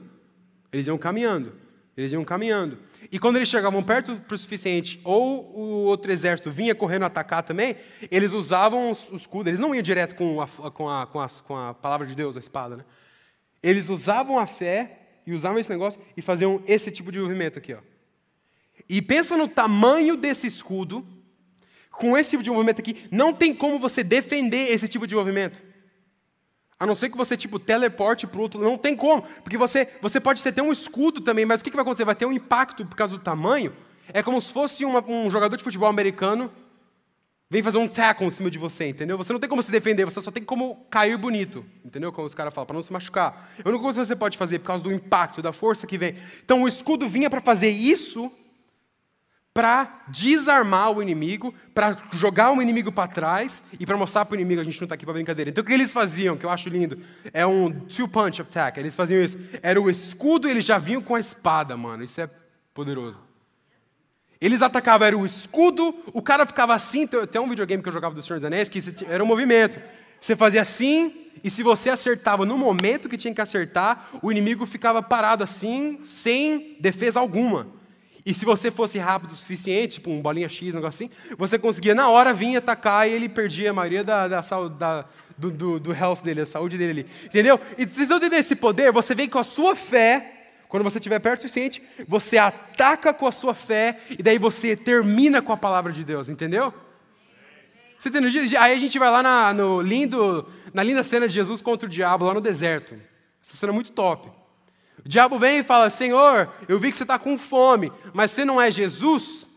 [0.71, 1.53] Eles iam caminhando.
[1.95, 2.77] Eles iam caminhando.
[3.11, 7.75] E quando eles chegavam perto o suficiente, ou o outro exército vinha correndo atacar também,
[8.11, 9.49] eles usavam o escudo.
[9.49, 12.37] Eles não iam direto com a, com a, com a, com a palavra de Deus,
[12.37, 12.77] a espada.
[12.77, 12.85] Né?
[13.63, 17.73] Eles usavam a fé e usavam esse negócio e faziam esse tipo de movimento aqui.
[17.73, 17.79] Ó.
[18.87, 21.05] E pensa no tamanho desse escudo,
[21.91, 25.63] com esse tipo de movimento aqui, não tem como você defender esse tipo de movimento.
[26.79, 28.61] A não ser que você, tipo, teleporte para o outro.
[28.61, 29.23] Não tem como.
[29.43, 32.05] Porque você, você pode ter, ter um escudo também, mas o que, que vai acontecer?
[32.05, 33.73] Vai ter um impacto por causa do tamanho.
[34.13, 36.51] É como se fosse uma, um jogador de futebol americano
[37.49, 39.17] vem fazer um tackle em cima de você, entendeu?
[39.17, 42.11] Você não tem como se defender, você só tem como cair bonito, entendeu?
[42.11, 43.49] Como os caras falam, para não se machucar.
[43.63, 46.15] A única coisa que você pode fazer por causa do impacto, da força que vem.
[46.43, 48.31] Então o escudo vinha para fazer isso
[49.57, 54.39] para desarmar o inimigo, para jogar o inimigo para trás e para mostrar para o
[54.39, 55.49] inimigo a gente não está aqui para brincadeira.
[55.49, 57.01] Então o que eles faziam, que eu acho lindo,
[57.33, 58.79] é um two-punch attack.
[58.79, 59.35] Eles faziam isso.
[59.63, 62.03] Era o escudo e eles já vinham com a espada, mano.
[62.03, 62.29] Isso é
[62.71, 63.19] poderoso.
[64.39, 67.07] Eles atacavam, era o escudo, o cara ficava assim.
[67.07, 68.79] Tem um videogame que eu jogava do Senhor dos Anéis que
[69.09, 69.81] era um movimento.
[70.21, 74.67] Você fazia assim, e se você acertava no momento que tinha que acertar, o inimigo
[74.67, 77.75] ficava parado assim, sem defesa alguma.
[78.27, 81.57] E se você fosse rápido o suficiente, tipo um bolinha X, um negócio assim, você
[81.57, 85.05] conseguia na hora vir atacar e ele perdia a maioria da, da, da
[85.37, 87.09] do, do, do health dele, saúde dele ali.
[87.23, 87.57] Entendeu?
[87.77, 88.91] E vocês estão entendendo esse poder?
[88.91, 90.33] Você vem com a sua fé
[90.67, 94.75] quando você estiver perto o suficiente, você ataca com a sua fé e daí você
[94.75, 96.73] termina com a palavra de Deus, entendeu?
[97.97, 98.29] Você entendeu?
[98.59, 101.89] Aí a gente vai lá na, no lindo, na linda cena de Jesus contra o
[101.89, 102.93] diabo, lá no deserto.
[103.41, 104.29] Essa cena é muito top.
[105.07, 108.43] O diabo vem e fala: Senhor, eu vi que você está com fome, mas você
[108.43, 109.47] não é Jesus?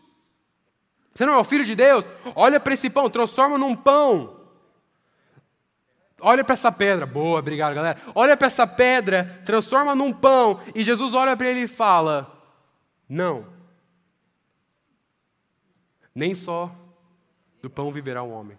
[1.13, 2.07] Você não é o filho de Deus?
[2.37, 4.39] Olha para esse pão, transforma num pão.
[6.21, 7.05] Olha para essa pedra.
[7.05, 7.99] Boa, obrigado, galera.
[8.15, 10.61] Olha para essa pedra, transforma num pão.
[10.73, 12.31] E Jesus olha para ele e fala:
[13.09, 13.45] Não.
[16.15, 16.73] Nem só
[17.61, 18.57] do pão viverá o homem.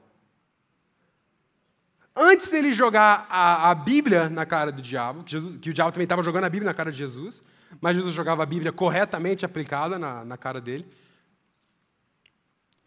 [2.15, 5.93] Antes dele jogar a, a Bíblia na cara do diabo, que, Jesus, que o diabo
[5.93, 7.43] também estava jogando a Bíblia na cara de Jesus,
[7.81, 10.87] mas Jesus jogava a Bíblia corretamente aplicada na, na cara dele.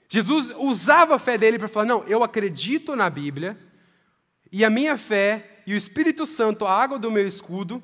[0.07, 3.57] Jesus usava a fé dele para falar: Não, eu acredito na Bíblia
[4.51, 7.81] e a minha fé e o Espírito Santo, a água do meu escudo,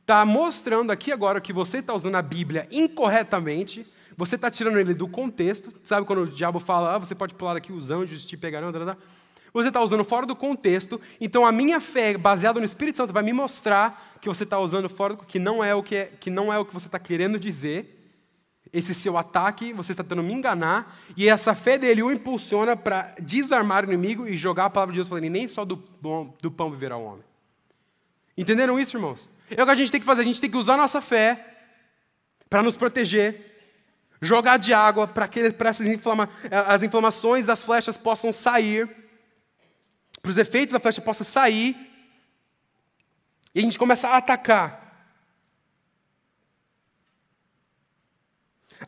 [0.00, 3.84] está mostrando aqui agora que você está usando a Bíblia incorretamente,
[4.16, 5.72] você está tirando ele do contexto.
[5.82, 8.96] Sabe quando o diabo fala, ah, você pode pular aqui, os anjos te pegarão, tá.
[9.54, 13.22] Você está usando fora do contexto, então a minha fé, baseada no Espírito Santo, vai
[13.22, 16.28] me mostrar que você está usando fora do que não é o que, é, que,
[16.28, 17.92] não é o que você está querendo dizer
[18.72, 23.14] esse seu ataque, você está tentando me enganar, e essa fé dele o impulsiona para
[23.20, 26.50] desarmar o inimigo e jogar a palavra de Deus falando, nem só do, bom, do
[26.50, 27.24] pão viverá o homem.
[28.36, 29.30] Entenderam isso, irmãos?
[29.48, 31.00] É o que a gente tem que fazer, a gente tem que usar a nossa
[31.00, 31.54] fé
[32.50, 33.54] para nos proteger,
[34.20, 36.28] jogar de água para que essas inflama,
[36.66, 39.03] as inflamações das flechas possam sair,
[40.24, 41.76] para os efeitos da flecha possam sair,
[43.54, 44.80] e a gente começa a atacar.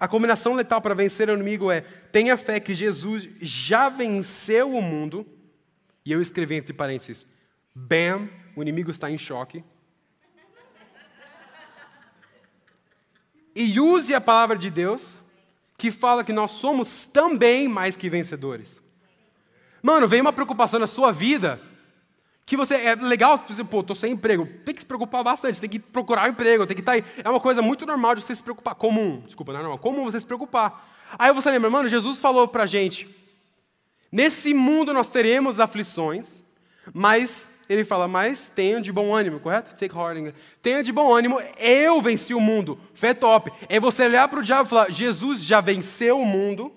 [0.00, 4.80] A combinação letal para vencer o inimigo é: tenha fé que Jesus já venceu o
[4.80, 5.26] mundo.
[6.06, 7.26] E eu escrevi entre parênteses:
[7.74, 9.62] bam, o inimigo está em choque.
[13.54, 15.22] E use a palavra de Deus,
[15.76, 18.82] que fala que nós somos também mais que vencedores.
[19.86, 21.60] Mano, vem uma preocupação na sua vida
[22.44, 24.44] que você é legal, você, pô, tô sem emprego.
[24.64, 27.04] Tem que se preocupar bastante, tem que procurar um emprego, tem que estar tá aí.
[27.22, 29.22] É uma coisa muito normal de você se preocupar, comum.
[29.24, 30.84] Desculpa, não é normal, comum você se preocupar.
[31.16, 33.08] Aí você lembra, mano, Jesus falou pra gente:
[34.10, 36.42] "Nesse mundo nós teremos aflições,
[36.92, 39.70] mas ele fala, mas tenha de bom ânimo, correto?
[39.76, 40.34] Take heart.
[40.60, 42.76] Tenha de bom ânimo, eu venci o mundo.
[42.92, 43.52] Fé top.
[43.68, 46.72] É você olhar para o diabo e falar, Jesus já venceu o mundo.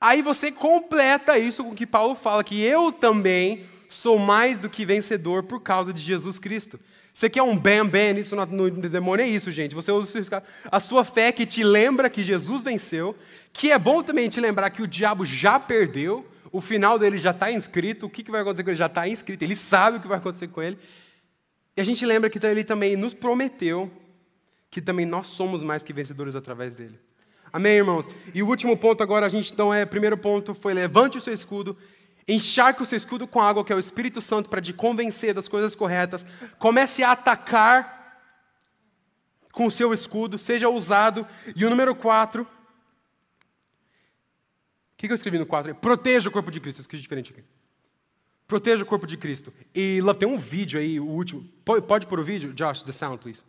[0.00, 4.68] Aí você completa isso com o que Paulo fala, que eu também sou mais do
[4.68, 6.78] que vencedor por causa de Jesus Cristo.
[7.12, 9.24] Você quer um bam bam isso no, demônio?
[9.24, 9.74] É isso, gente.
[9.74, 13.16] Você usa a sua fé que te lembra que Jesus venceu,
[13.54, 17.30] que é bom também te lembrar que o diabo já perdeu, o final dele já
[17.30, 20.00] está inscrito, o que, que vai acontecer com ele já está inscrito, ele sabe o
[20.00, 20.76] que vai acontecer com ele.
[21.74, 23.90] E a gente lembra que ele também nos prometeu
[24.70, 26.98] que também nós somos mais que vencedores através dele.
[27.56, 28.08] Amém, irmãos?
[28.34, 31.32] E o último ponto agora, a gente então é, primeiro ponto foi levante o seu
[31.32, 31.76] escudo
[32.28, 35.46] Encharque o seu escudo com água, que é o Espírito Santo, para te convencer das
[35.46, 36.26] coisas corretas.
[36.58, 38.20] Comece a atacar
[39.52, 41.24] com o seu escudo, seja usado.
[41.54, 42.42] E o número 4.
[42.42, 42.46] O
[44.96, 45.72] que, eu escrevi no 4?
[45.76, 46.80] Proteja o corpo de Cristo.
[46.80, 47.44] Eu escrevi diferente aqui.
[48.48, 49.52] Proteja o corpo de Cristo.
[49.72, 51.44] E lá tem um vídeo aí, o último.
[51.64, 52.52] Pode pôr o vídeo?
[52.52, 53.40] Josh, the sound, please.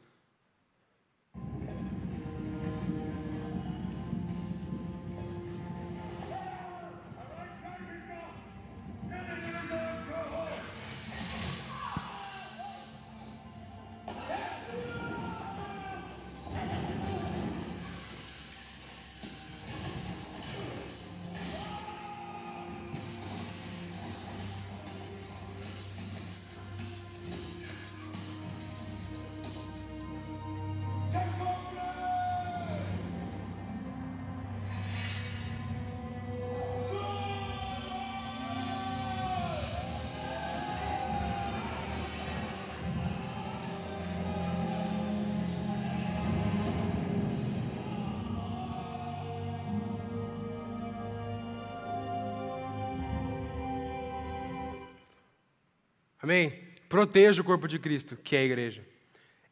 [56.28, 56.52] Amém?
[56.90, 58.82] Proteja o corpo de Cristo, que é a igreja.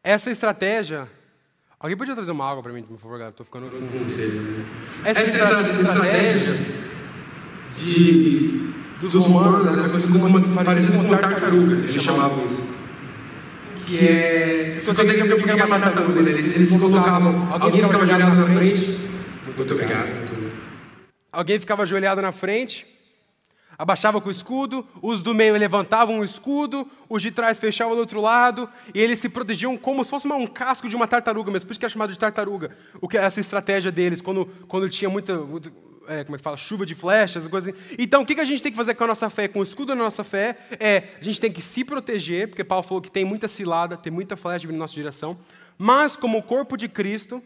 [0.03, 1.07] Essa estratégia,
[1.79, 3.29] Alguém podia trazer uma água para mim, por favor, galera?
[3.29, 3.77] Estou ficando com.
[5.07, 6.53] Essa, Essa estratégia
[7.77, 12.75] de, dos romanos era conhecida como parecida com tartaruga, eles chamavam isso.
[13.85, 14.69] Que é.
[14.69, 16.55] Vocês conseguem ver o que é uma tartaruga deles?
[16.55, 17.53] Eles colocavam.
[17.53, 18.99] Alguém ficava ajoelhado na frente.
[19.55, 20.09] Muito obrigado.
[21.31, 22.94] Alguém ficava ajoelhado na frente
[23.77, 27.99] abaixava com o escudo, os do meio levantavam o escudo, os de trás fechavam do
[27.99, 31.51] outro lado, e eles se protegiam como se fosse uma, um casco de uma tartaruga
[31.51, 32.71] mesmo, por isso que é chamado de tartaruga,
[33.01, 35.71] o que é essa estratégia deles, quando, quando tinha muita, muito,
[36.07, 37.95] é, como é que fala, chuva de flechas, coisas assim.
[37.99, 39.63] Então, o que, que a gente tem que fazer com a nossa fé, com o
[39.63, 43.11] escudo da nossa fé, é, a gente tem que se proteger, porque Paulo falou que
[43.11, 45.37] tem muita cilada, tem muita flecha vindo na nossa direção,
[45.77, 47.43] mas como o corpo de Cristo,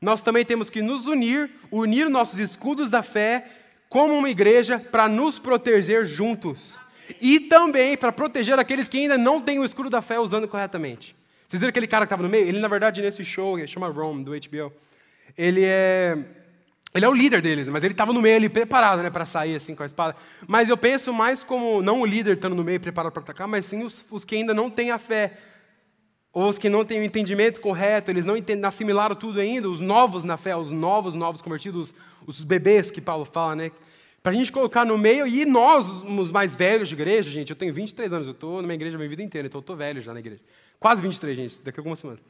[0.00, 3.46] nós também temos que nos unir, unir nossos escudos da fé
[3.94, 6.80] como uma igreja para nos proteger juntos.
[7.20, 11.14] E também para proteger aqueles que ainda não têm o escudo da fé usando corretamente.
[11.46, 12.44] Vocês viram aquele cara que estava no meio?
[12.44, 14.72] Ele, na verdade, nesse show, chama Rome, do HBO,
[15.38, 16.18] ele é.
[16.92, 19.54] Ele é o líder deles, mas ele estava no meio ali, preparado né, para sair
[19.54, 20.16] assim com a espada.
[20.46, 23.64] Mas eu penso mais como, não o líder estando no meio, preparado para atacar, mas
[23.66, 25.34] sim os, os que ainda não têm a fé
[26.34, 28.34] ou os que não têm o entendimento correto, eles não
[28.66, 31.94] assimilaram tudo ainda, os novos na fé, os novos, novos convertidos,
[32.26, 33.72] os, bebês que Paulo fala, né?
[34.22, 37.56] Para a gente colocar no meio, e nós, os mais velhos de igreja, gente, eu
[37.56, 40.00] tenho 23 anos, eu estou minha igreja a minha vida inteira, então eu estou velho
[40.00, 40.40] já na igreja.
[40.80, 42.24] Quase 23, gente, daqui a algumas semanas.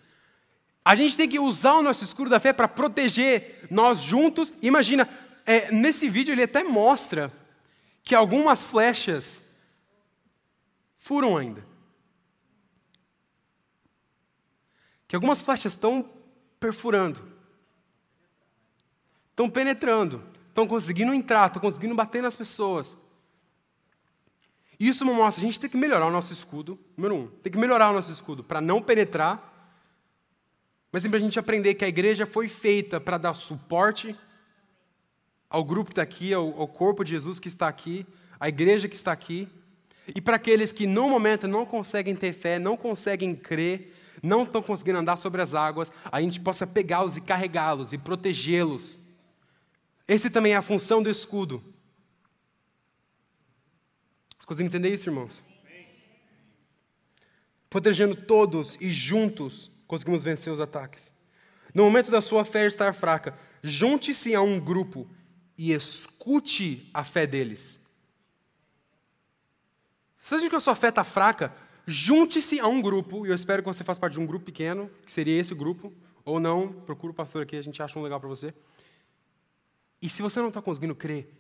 [0.85, 4.53] A gente tem que usar o nosso escuro da fé para proteger nós juntos.
[4.61, 5.09] Imagina,
[5.47, 7.33] é, nesse vídeo ele até mostra
[8.03, 9.41] que algumas flechas
[10.97, 11.75] furam ainda.
[15.15, 16.11] que algumas flechas estão
[16.59, 17.21] perfurando,
[19.35, 22.97] estão penetrando, estão conseguindo entrar, estão conseguindo bater nas pessoas.
[24.79, 27.91] Isso mostra, a gente tem que melhorar o nosso escudo, número um, tem que melhorar
[27.91, 29.53] o nosso escudo para não penetrar,
[30.91, 34.17] mas sempre a gente aprender que a igreja foi feita para dar suporte
[35.51, 38.07] ao grupo que está aqui, ao, ao corpo de Jesus que está aqui,
[38.39, 39.49] à igreja que está aqui,
[40.15, 44.63] e para aqueles que no momento não conseguem ter fé, não conseguem crer, não estão
[44.63, 49.04] conseguindo andar sobre as águas, a gente possa pegá-los e carregá-los e protegê-los.
[50.07, 51.63] Esse também é a função do escudo.
[54.31, 55.43] Vocês conseguem entender isso, irmãos?
[57.71, 61.13] Protegendo todos e juntos conseguimos vencer os ataques.
[61.73, 65.09] No momento da sua fé estar fraca, junte-se a um grupo
[65.57, 67.81] e escute a fé deles.
[70.17, 71.53] Se a que a sua fé está fraca,
[71.87, 74.91] junte-se a um grupo, e eu espero que você faça parte de um grupo pequeno,
[75.05, 75.93] que seria esse grupo,
[76.25, 78.55] ou não, procura o pastor aqui, a gente acha um legal para você.
[80.05, 81.33] E se você não está conseguindo crer,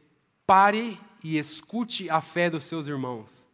[0.46, 3.46] pare e escute a fé dos seus irmãos.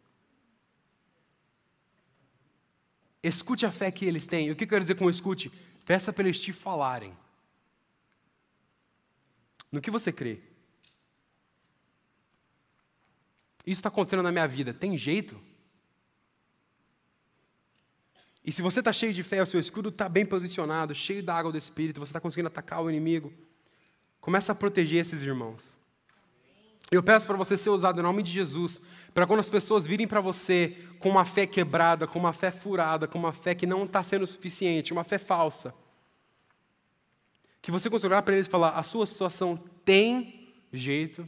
[3.21, 4.47] Escute a fé que eles têm.
[4.47, 5.51] E o que eu quero dizer com escute?
[5.85, 7.13] Peça para eles te falarem.
[9.69, 10.39] No que você crê?
[13.65, 14.73] Isso está acontecendo na minha vida.
[14.73, 15.37] Tem jeito?
[18.45, 21.35] E se você está cheio de fé, o seu escudo está bem posicionado, cheio da
[21.35, 23.33] água do Espírito, você está conseguindo atacar o inimigo,
[24.21, 25.81] começa a proteger esses irmãos.
[26.91, 28.81] Eu peço para você ser usado em nome de Jesus,
[29.13, 33.07] para quando as pessoas virem para você com uma fé quebrada, com uma fé furada,
[33.07, 35.73] com uma fé que não está sendo suficiente, uma fé falsa,
[37.61, 41.27] que você consiga olhar para eles e falar: a sua situação tem jeito,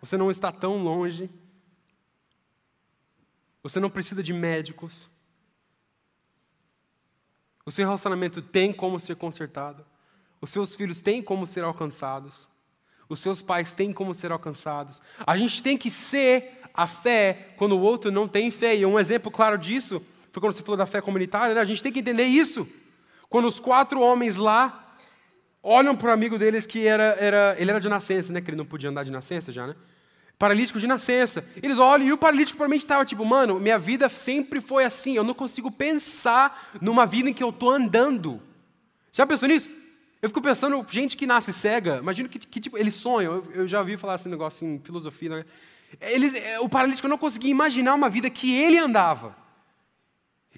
[0.00, 1.28] você não está tão longe,
[3.62, 5.10] você não precisa de médicos,
[7.66, 9.84] o seu relacionamento tem como ser consertado.
[10.44, 12.50] Os seus filhos têm como ser alcançados.
[13.08, 15.00] Os seus pais têm como ser alcançados.
[15.26, 18.76] A gente tem que ser a fé quando o outro não tem fé.
[18.76, 21.54] E um exemplo claro disso foi quando você falou da fé comunitária.
[21.54, 21.62] Né?
[21.62, 22.68] A gente tem que entender isso.
[23.30, 24.94] Quando os quatro homens lá
[25.62, 28.42] olham para o amigo deles que era, era, ele era de nascença, né?
[28.42, 29.74] Que ele não podia andar de nascença já, né?
[30.38, 31.42] Paralítico de nascença.
[31.62, 35.16] Eles olham e o paralítico provavelmente estava tipo, mano, minha vida sempre foi assim.
[35.16, 38.42] Eu não consigo pensar numa vida em que eu estou andando.
[39.10, 39.83] Já pensou nisso?
[40.24, 43.34] Eu fico pensando, gente que nasce cega, imagino que, que tipo, eles sonham.
[43.34, 45.28] Eu, eu já ouvi falar esse negócio em filosofia.
[45.28, 45.44] Né?
[46.00, 49.36] Eles, é, o paralítico não conseguia imaginar uma vida que ele andava.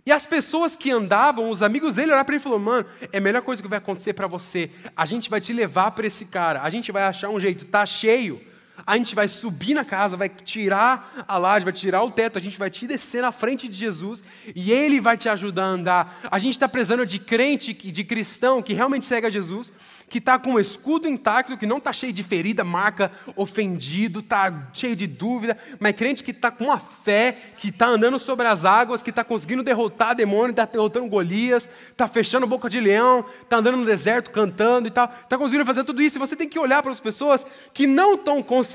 [0.07, 3.19] E as pessoas que andavam, os amigos dele, olharam para ele e falaram: Mano, é
[3.19, 4.71] a melhor coisa que vai acontecer para você.
[4.97, 6.62] A gente vai te levar para esse cara.
[6.62, 7.64] A gente vai achar um jeito.
[7.64, 8.41] Tá cheio.
[8.85, 12.43] A gente vai subir na casa, vai tirar a laje, vai tirar o teto, a
[12.43, 14.24] gente vai te descer na frente de Jesus
[14.55, 16.20] e Ele vai te ajudar a andar.
[16.31, 19.72] A gente está precisando de crente, de cristão que realmente segue a Jesus,
[20.09, 24.68] que está com o escudo intacto, que não está cheio de ferida, marca, ofendido, está
[24.72, 28.64] cheio de dúvida, mas crente que está com a fé, que está andando sobre as
[28.64, 33.57] águas, que está conseguindo derrotar demônio, está derrotando Golias, está fechando boca de leão, está
[33.57, 36.18] andando no deserto cantando e tal, está conseguindo fazer tudo isso.
[36.18, 38.66] E você tem que olhar para as pessoas que não estão conseguindo,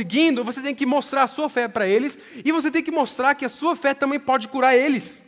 [0.44, 3.46] você tem que mostrar a sua fé para eles e você tem que mostrar que
[3.46, 5.26] a sua fé também pode curar eles.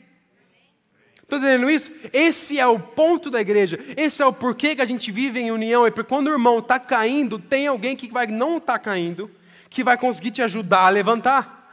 [1.23, 1.91] Estou entendendo isso?
[2.11, 3.79] Esse é o ponto da igreja.
[3.97, 5.85] Esse é o porquê que a gente vive em união.
[5.85, 9.31] É porque quando o irmão está caindo, tem alguém que vai não estar tá caindo,
[9.69, 11.63] que vai conseguir te ajudar a levantar.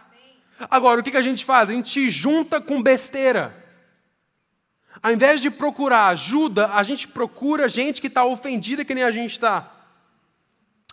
[0.71, 1.69] Agora, o que, que a gente faz?
[1.69, 3.55] A gente junta com besteira.
[5.03, 9.11] Ao invés de procurar ajuda, a gente procura gente que está ofendida que nem a
[9.11, 9.80] gente está.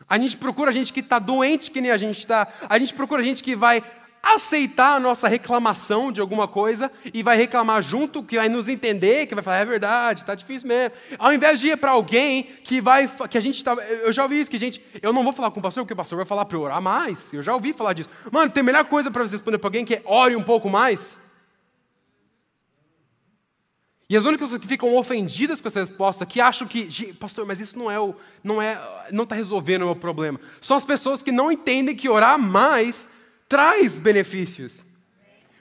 [0.08, 2.48] A gente procura gente que está doente que nem a gente está.
[2.70, 3.84] A gente procura gente que vai
[4.22, 9.26] aceitar a nossa reclamação de alguma coisa e vai reclamar junto, que vai nos entender,
[9.26, 10.91] que vai falar, é verdade, está difícil mesmo.
[11.18, 14.41] Ao invés de ir para alguém que vai, que a gente está, eu já ouvi
[14.41, 16.45] isso, que gente, eu não vou falar com o pastor, porque o pastor vai falar
[16.45, 18.10] para orar mais, eu já ouvi falar disso.
[18.32, 21.20] Mano, tem melhor coisa para você responder para alguém que é ore um pouco mais.
[24.10, 27.78] E as únicas que ficam ofendidas com essa resposta, que acham que, pastor, mas isso
[27.78, 28.80] não é o, não é,
[29.12, 33.10] não está resolvendo o meu problema, são as pessoas que não entendem que orar mais
[33.49, 34.86] traz benefícios.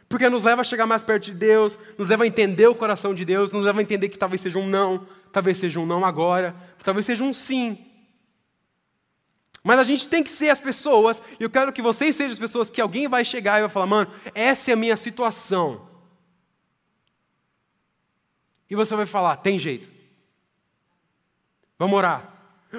[0.09, 3.13] Porque nos leva a chegar mais perto de Deus, nos leva a entender o coração
[3.13, 6.05] de Deus, nos leva a entender que talvez seja um não, talvez seja um não
[6.05, 7.77] agora, talvez seja um sim.
[9.65, 12.39] Mas a gente tem que ser as pessoas, e eu quero que vocês sejam as
[12.39, 15.96] pessoas que alguém vai chegar e vai falar, mano, essa é a minha situação.
[18.69, 19.89] E você vai falar, tem jeito.
[21.79, 22.33] Vamos orar,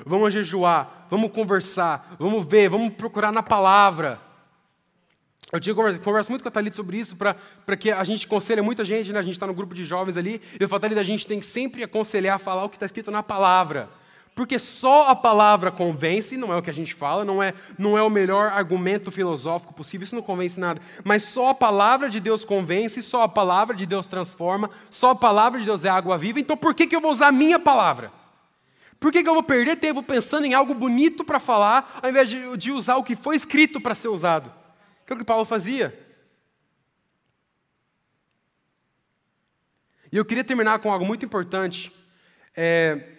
[0.06, 4.20] vamos jejuar, vamos conversar, vamos ver, vamos procurar na palavra.
[5.52, 8.84] Eu tinha converso muito com a Thalita sobre isso, para que a gente aconselhe muita
[8.84, 9.20] gente, né?
[9.20, 11.40] a gente está no grupo de jovens ali, e eu falo, Thalita, a gente tem
[11.40, 13.90] que sempre aconselhar, falar o que está escrito na palavra.
[14.38, 17.98] Porque só a palavra convence, não é o que a gente fala, não é, não
[17.98, 20.80] é o melhor argumento filosófico possível, isso não convence nada.
[21.04, 25.16] Mas só a palavra de Deus convence, só a palavra de Deus transforma, só a
[25.16, 27.58] palavra de Deus é água viva, então por que, que eu vou usar a minha
[27.58, 28.12] palavra?
[29.00, 32.30] Por que, que eu vou perder tempo pensando em algo bonito para falar, ao invés
[32.30, 34.54] de, de usar o que foi escrito para ser usado?
[35.04, 36.00] Que é o que Paulo fazia.
[40.12, 41.92] E eu queria terminar com algo muito importante.
[42.56, 43.17] É,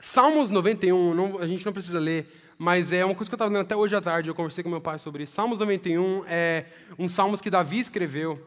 [0.00, 2.26] Salmos 91, não, a gente não precisa ler,
[2.58, 4.70] mas é uma coisa que eu estava lendo até hoje à tarde, eu conversei com
[4.70, 5.34] meu pai sobre isso.
[5.34, 6.66] Salmos 91 é
[6.98, 8.40] um salmos que Davi escreveu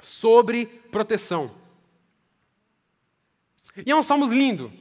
[0.00, 1.50] sobre proteção.
[3.84, 4.72] E é um salmos lindo.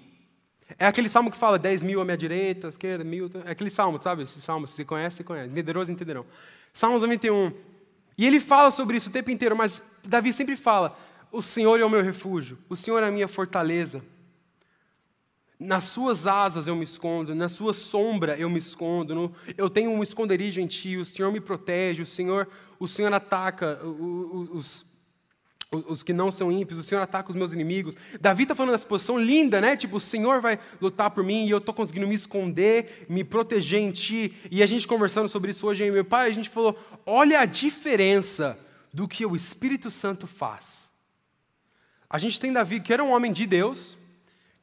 [0.78, 3.32] É aquele salmo que fala 10 mil à minha direita, à esquerda, mil.
[3.46, 4.24] É aquele salmo, sabe?
[4.24, 5.50] Esse salmo, se conhece, se conhece.
[5.50, 6.26] Entenderosos entenderão.
[6.74, 7.54] Salmos 91.
[8.18, 10.98] E ele fala sobre isso o tempo inteiro, mas Davi sempre fala:
[11.32, 14.04] O Senhor é o meu refúgio, o Senhor é a minha fortaleza.
[15.60, 19.90] Nas suas asas eu me escondo, na sua sombra eu me escondo, no, eu tenho
[19.90, 22.48] um esconderijo em ti, o Senhor me protege, o Senhor,
[22.80, 24.86] o Senhor ataca os,
[25.72, 27.96] os que não são ímpios, o Senhor ataca os meus inimigos.
[28.22, 29.76] Davi está falando dessa posição linda, né?
[29.76, 33.82] Tipo, o Senhor vai lutar por mim e eu estou conseguindo me esconder, me proteger
[33.82, 34.34] em Ti.
[34.50, 37.46] E a gente conversando sobre isso hoje, aí, meu pai, a gente falou: olha a
[37.46, 38.58] diferença
[38.94, 40.88] do que o Espírito Santo faz.
[42.10, 43.98] A gente tem Davi, que era um homem de Deus,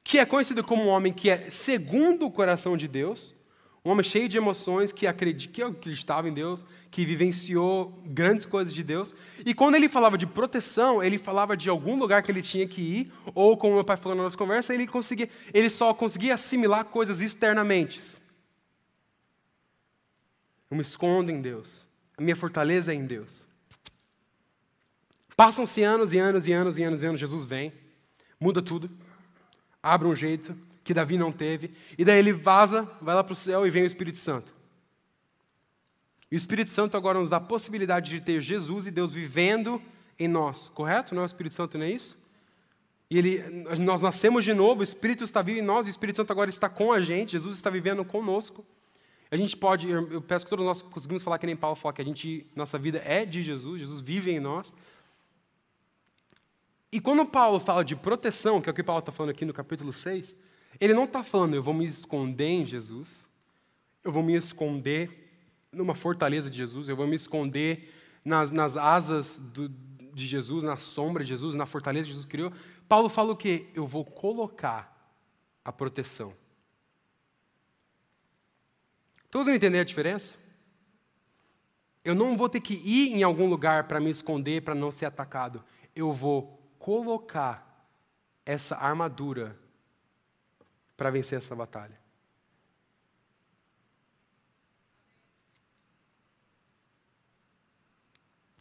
[0.04, 3.34] que é conhecido como um homem que é segundo o coração de Deus,
[3.82, 9.14] um homem cheio de emoções, que, acreditava em Deus, que vivenciou grandes coisas de Deus.
[9.44, 12.80] E quando ele falava de proteção, ele falava de algum lugar que ele tinha que
[12.80, 16.86] ir, ou como meu pai falou na nossa conversa, ele, conseguia, ele só conseguia assimilar
[16.86, 18.00] coisas externamente.
[20.70, 21.86] Eu me escondo em Deus.
[22.16, 23.46] A minha fortaleza é em Deus.
[25.36, 27.70] Passam-se anos e anos e anos e anos e anos, Jesus vem,
[28.40, 28.90] muda tudo,
[29.84, 33.36] abre um jeito, que Davi não teve, e daí ele vaza, vai lá para o
[33.36, 34.54] céu e vem o Espírito Santo.
[36.30, 39.80] E o Espírito Santo agora nos dá a possibilidade de ter Jesus e Deus vivendo
[40.18, 41.14] em nós, correto?
[41.14, 42.18] Não é o Espírito Santo, não é isso?
[43.10, 43.42] E ele,
[43.78, 46.68] nós nascemos de novo, o Espírito está vivo em nós, o Espírito Santo agora está
[46.68, 48.64] com a gente, Jesus está vivendo conosco.
[49.30, 52.00] A gente pode, eu peço que todos nós conseguimos falar que nem Paulo fala, que
[52.00, 54.72] a gente, nossa vida é de Jesus, Jesus vive em nós.
[56.94, 59.52] E quando Paulo fala de proteção, que é o que Paulo está falando aqui no
[59.52, 60.36] capítulo 6,
[60.78, 63.28] ele não está falando, eu vou me esconder em Jesus,
[64.04, 65.10] eu vou me esconder
[65.72, 67.92] numa fortaleza de Jesus, eu vou me esconder
[68.24, 72.52] nas, nas asas do, de Jesus, na sombra de Jesus, na fortaleza que Jesus criou.
[72.88, 73.66] Paulo fala o quê?
[73.74, 75.12] Eu vou colocar
[75.64, 76.32] a proteção.
[79.32, 80.36] Todos vão entender a diferença?
[82.04, 85.06] Eu não vou ter que ir em algum lugar para me esconder, para não ser
[85.06, 85.64] atacado.
[85.92, 87.88] Eu vou colocar
[88.44, 89.58] essa armadura
[90.98, 91.98] para vencer essa batalha.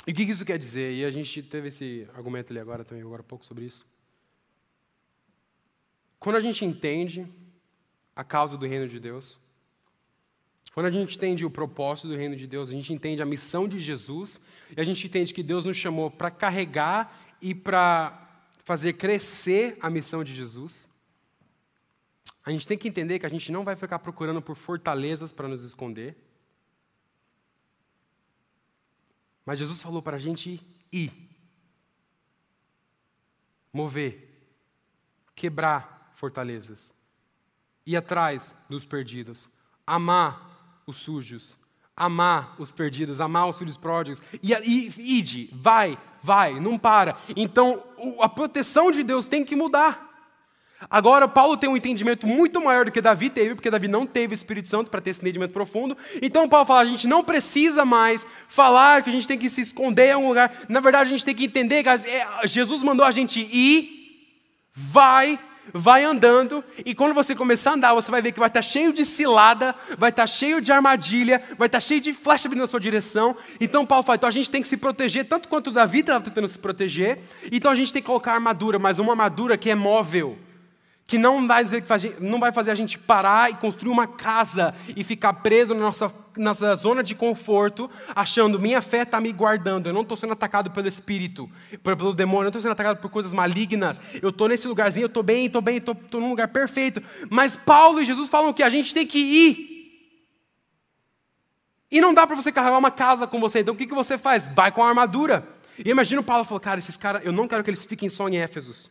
[0.07, 0.93] E o que isso quer dizer?
[0.93, 3.85] E a gente teve esse argumento ali agora também, agora um pouco sobre isso.
[6.17, 7.27] Quando a gente entende
[8.15, 9.37] a causa do reino de Deus,
[10.73, 13.67] quando a gente entende o propósito do reino de Deus, a gente entende a missão
[13.67, 14.39] de Jesus,
[14.75, 17.13] e a gente entende que Deus nos chamou para carregar
[17.43, 18.25] e para
[18.63, 20.87] fazer crescer a missão de Jesus,
[22.41, 25.49] a gente tem que entender que a gente não vai ficar procurando por fortalezas para
[25.49, 26.15] nos esconder.
[29.45, 31.11] Mas Jesus falou para a gente ir,
[33.73, 34.41] mover,
[35.35, 36.93] quebrar fortalezas,
[37.85, 39.49] ir atrás dos perdidos,
[39.85, 41.57] amar os sujos,
[41.95, 47.15] amar os perdidos, amar os filhos pródigos, e, e ide, vai, vai, não para.
[47.35, 47.83] Então,
[48.19, 50.13] a proteção de Deus tem que mudar.
[50.89, 54.33] Agora, Paulo tem um entendimento muito maior do que Davi teve, porque Davi não teve
[54.33, 55.97] o Espírito Santo para ter esse entendimento profundo.
[56.21, 59.61] Então, Paulo fala: a gente não precisa mais falar que a gente tem que se
[59.61, 60.65] esconder em algum lugar.
[60.67, 63.89] Na verdade, a gente tem que entender que é, Jesus mandou a gente ir,
[64.73, 65.39] vai,
[65.71, 68.91] vai andando, e quando você começar a andar, você vai ver que vai estar cheio
[68.91, 72.79] de cilada, vai estar cheio de armadilha, vai estar cheio de flecha vindo na sua
[72.79, 73.35] direção.
[73.59, 76.47] Então, Paulo fala: então a gente tem que se proteger, tanto quanto Davi estava tentando
[76.47, 77.19] se proteger.
[77.51, 80.37] Então, a gente tem que colocar armadura, mas uma armadura que é móvel
[81.13, 84.07] que não vai, dizer que faz, não vai fazer a gente parar e construir uma
[84.07, 89.31] casa e ficar preso na nossa, nossa zona de conforto, achando minha fé está me
[89.31, 91.47] guardando, eu não estou sendo atacado pelo espírito,
[91.83, 95.07] pelo demônio, eu não estou sendo atacado por coisas malignas, eu estou nesse lugarzinho, eu
[95.07, 96.99] estou bem, estou bem, estou num lugar perfeito.
[97.29, 99.73] Mas Paulo e Jesus falam que a gente tem que ir.
[101.91, 104.17] E não dá para você carregar uma casa com você, então o que, que você
[104.17, 104.49] faz?
[104.55, 105.47] Vai com a armadura.
[105.77, 108.27] E imagina o Paulo falou, cara, esses caras, eu não quero que eles fiquem só
[108.27, 108.89] em Éfesos.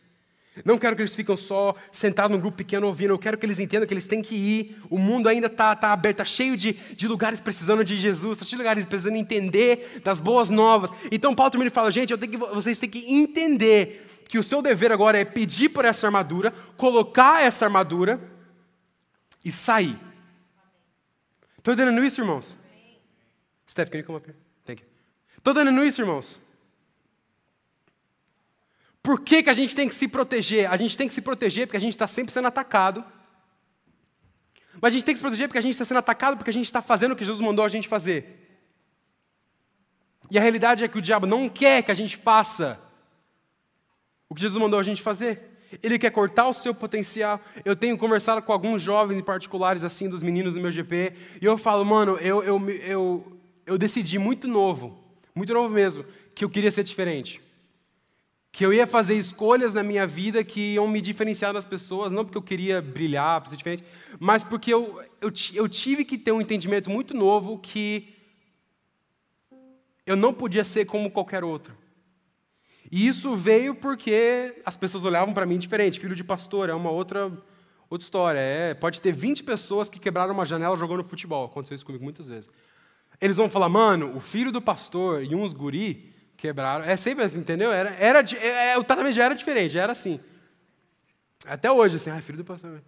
[0.63, 3.59] Não quero que eles fiquem só sentados num grupo pequeno ouvindo, eu quero que eles
[3.59, 4.77] entendam que eles têm que ir.
[4.89, 8.45] O mundo ainda está tá aberto, está cheio de, de lugares precisando de Jesus, está
[8.45, 10.91] cheio de lugares precisando entender das boas novas.
[11.11, 14.91] Então Paulo termina e fala: gente, que, vocês têm que entender que o seu dever
[14.91, 18.21] agora é pedir por essa armadura, colocar essa armadura
[19.43, 19.97] e sair.
[21.57, 22.55] Estou entendendo isso, irmãos?
[23.67, 24.37] Steph, can you come up here?
[24.65, 24.87] Thank you.
[25.37, 26.39] Estou entendendo isso, irmãos?
[29.03, 30.71] Por que, que a gente tem que se proteger?
[30.71, 33.03] A gente tem que se proteger porque a gente está sempre sendo atacado.
[34.79, 36.53] Mas a gente tem que se proteger porque a gente está sendo atacado porque a
[36.53, 38.39] gente está fazendo o que Jesus mandou a gente fazer.
[40.31, 42.79] E a realidade é que o diabo não quer que a gente faça
[44.29, 45.51] o que Jesus mandou a gente fazer.
[45.83, 47.41] Ele quer cortar o seu potencial.
[47.65, 51.45] Eu tenho conversado com alguns jovens em particulares, assim, dos meninos do meu GP, e
[51.45, 54.97] eu falo, mano, eu, eu, eu, eu decidi muito novo,
[55.35, 57.42] muito novo mesmo, que eu queria ser diferente
[58.53, 62.23] que eu ia fazer escolhas na minha vida que iam me diferenciar das pessoas, não
[62.23, 63.83] porque eu queria brilhar, para ser diferente,
[64.19, 68.13] mas porque eu, eu, eu tive que ter um entendimento muito novo que
[70.05, 71.75] eu não podia ser como qualquer outro.
[72.91, 75.99] E isso veio porque as pessoas olhavam para mim diferente.
[75.99, 77.31] Filho de pastor é uma outra,
[77.89, 78.37] outra história.
[78.37, 81.45] É, pode ter 20 pessoas que quebraram uma janela jogando futebol.
[81.45, 82.47] Aconteceu isso comigo muitas vezes.
[83.19, 86.12] Eles vão falar, mano, o filho do pastor e uns guri
[86.43, 86.83] Quebraram.
[86.83, 87.71] É sempre assim, entendeu?
[87.71, 90.19] Era, era, é, é, o tratamento já era diferente, já era assim.
[91.45, 92.83] Até hoje, assim, ah, filho do pastor.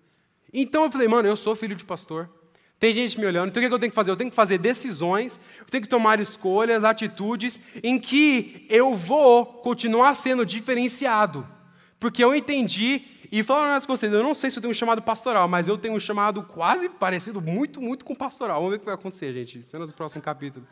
[0.53, 2.29] Então eu falei, mano, eu sou filho de pastor.
[2.77, 4.11] Tem gente me olhando, então o que eu tenho que fazer?
[4.11, 9.45] Eu tenho que fazer decisões, eu tenho que tomar escolhas, atitudes em que eu vou
[9.45, 11.47] continuar sendo diferenciado.
[11.97, 15.01] Porque eu entendi, e falando com vocês, eu não sei se eu tenho um chamado
[15.01, 18.57] pastoral, mas eu tenho um chamado quase parecido, muito, muito com pastoral.
[18.57, 20.67] Vamos ver o que vai acontecer, gente, cenas do próximo capítulo.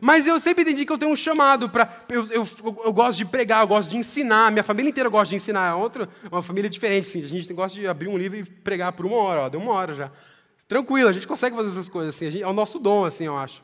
[0.00, 1.88] Mas eu sempre entendi que eu tenho um chamado para.
[2.08, 2.48] Eu, eu,
[2.84, 4.50] eu, gosto de pregar, eu gosto de ensinar.
[4.50, 5.70] Minha família inteira gosta de ensinar.
[5.70, 7.24] É outra, uma família diferente, sim.
[7.24, 9.40] A gente gosta de abrir um livro e pregar por uma hora.
[9.42, 10.10] Ó, deu uma hora já.
[10.66, 12.30] Tranquilo, a gente consegue fazer essas coisas assim.
[12.30, 13.62] Gente, é o nosso dom, assim, eu acho.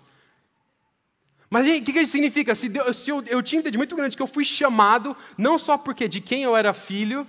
[1.49, 2.55] Mas o que, que isso significa?
[2.55, 5.77] Se, Deus, se eu, eu tinha entendido muito grande que eu fui chamado, não só
[5.77, 7.27] porque de quem eu era filho,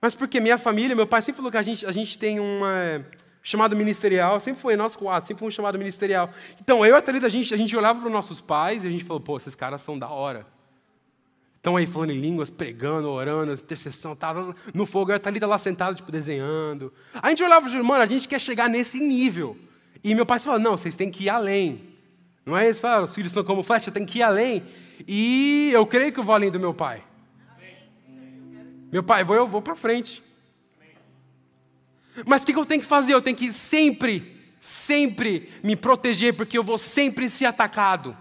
[0.00, 3.04] mas porque minha família, meu pai sempre falou que a gente, a gente tem uma
[3.42, 6.30] chamado ministerial, sempre foi nós quatro, sempre foi um chamado ministerial.
[6.60, 8.86] Então, eu e a Thalita, a gente, a gente olhava para os nossos pais e
[8.86, 10.46] a gente falou, pô, esses caras são da hora.
[11.56, 14.34] Estão aí falando em línguas, pregando, orando, intercessão, tá,
[14.74, 16.92] no fogo, eu e a Thalita lá sentada, tipo, desenhando.
[17.14, 19.56] A gente olhava e mano, a gente quer chegar nesse nível.
[20.02, 21.92] E meu pai falou, não, vocês têm que ir além.
[22.44, 22.80] Não é isso?
[22.80, 24.64] Fala, os filhos são como flecha, tem que ir além.
[25.06, 27.04] E eu creio que eu vou além do meu pai.
[28.90, 30.22] Meu pai, vou, eu vou para frente.
[32.26, 33.14] Mas o que eu tenho que fazer?
[33.14, 38.16] Eu tenho que sempre sempre me proteger, porque eu vou sempre ser atacado.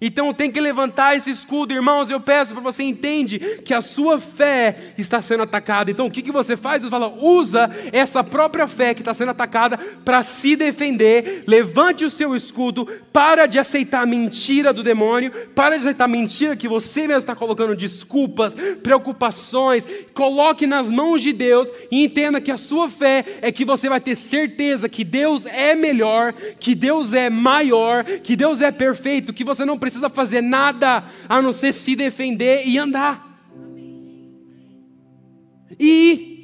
[0.00, 2.10] Então tem que levantar esse escudo, irmãos.
[2.10, 5.90] Eu peço para você entende que a sua fé está sendo atacada.
[5.90, 6.82] Então o que, que você faz?
[6.82, 11.44] Você fala, usa essa própria fé que está sendo atacada para se defender.
[11.46, 16.08] Levante o seu escudo, para de aceitar a mentira do demônio, para de aceitar a
[16.08, 19.86] mentira que você mesmo está colocando desculpas, preocupações.
[20.12, 24.00] Coloque nas mãos de Deus e entenda que a sua fé é que você vai
[24.00, 29.44] ter certeza que Deus é melhor, que Deus é maior, que Deus é perfeito, que
[29.44, 33.24] você não precisa fazer nada a não ser se defender e andar.
[35.78, 36.36] E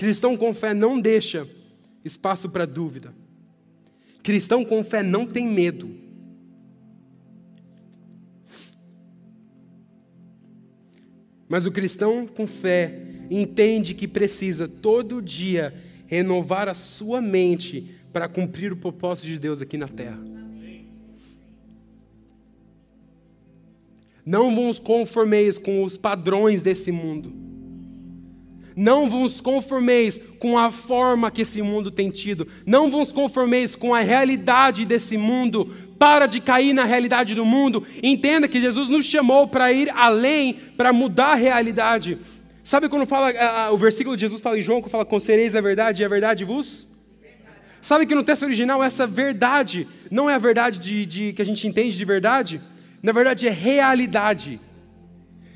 [0.00, 1.46] Cristão com fé não deixa
[2.02, 3.12] espaço para dúvida.
[4.22, 5.94] Cristão com fé não tem medo.
[11.46, 15.74] Mas o cristão com fé entende que precisa todo dia
[16.10, 20.18] renovar a sua mente para cumprir o propósito de Deus aqui na terra.
[24.26, 27.32] Não vos conformeis com os padrões desse mundo.
[28.74, 32.46] Não vos conformeis com a forma que esse mundo tem tido.
[32.66, 35.72] Não vos conformeis com a realidade desse mundo.
[35.96, 37.86] Para de cair na realidade do mundo.
[38.02, 42.18] Entenda que Jesus nos chamou para ir além, para mudar a realidade.
[42.70, 43.32] Sabe quando fala,
[43.72, 46.44] o versículo de Jesus fala em João, que fala, concereis a verdade e a verdade
[46.44, 46.86] vos?
[47.82, 51.44] Sabe que no texto original essa verdade não é a verdade de, de, que a
[51.44, 52.60] gente entende de verdade?
[53.02, 54.60] Na verdade é realidade.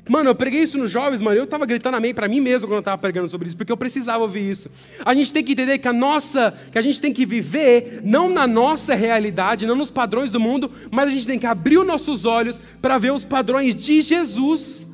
[0.09, 1.37] Mano, eu preguei isso nos jovens, mano.
[1.37, 3.77] Eu estava gritando amém para mim mesmo quando eu estava pregando sobre isso, porque eu
[3.77, 4.69] precisava ouvir isso.
[5.05, 8.27] A gente tem que entender que a nossa, que a gente tem que viver não
[8.27, 11.87] na nossa realidade, não nos padrões do mundo, mas a gente tem que abrir os
[11.87, 14.85] nossos olhos para ver os padrões de Jesus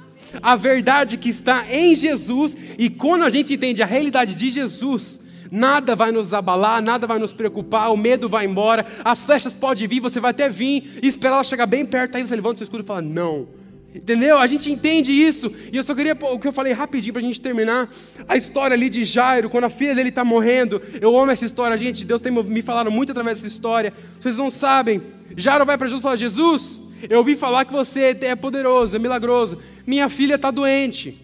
[0.42, 5.20] a verdade que está em Jesus, e quando a gente entende a realidade de Jesus,
[5.52, 9.88] nada vai nos abalar, nada vai nos preocupar, o medo vai embora, as flechas podem
[9.88, 12.58] vir, você vai até vir e esperar ela chegar bem perto, aí você levanta o
[12.58, 13.62] seu escudo e fala: Não.
[13.94, 14.38] Entendeu?
[14.38, 15.52] A gente entende isso.
[15.72, 17.90] E eu só queria, o que eu falei rapidinho para a gente terminar,
[18.26, 20.82] a história ali de Jairo, quando a filha dele está morrendo.
[21.02, 22.06] Eu amo essa história, gente.
[22.06, 23.92] Deus tem me falado muito através dessa história.
[24.18, 25.02] Vocês não sabem.
[25.36, 26.80] Jairo vai para Jesus e fala: Jesus,
[27.10, 29.58] eu ouvi falar que você é poderoso, é milagroso.
[29.86, 31.20] Minha filha está doente.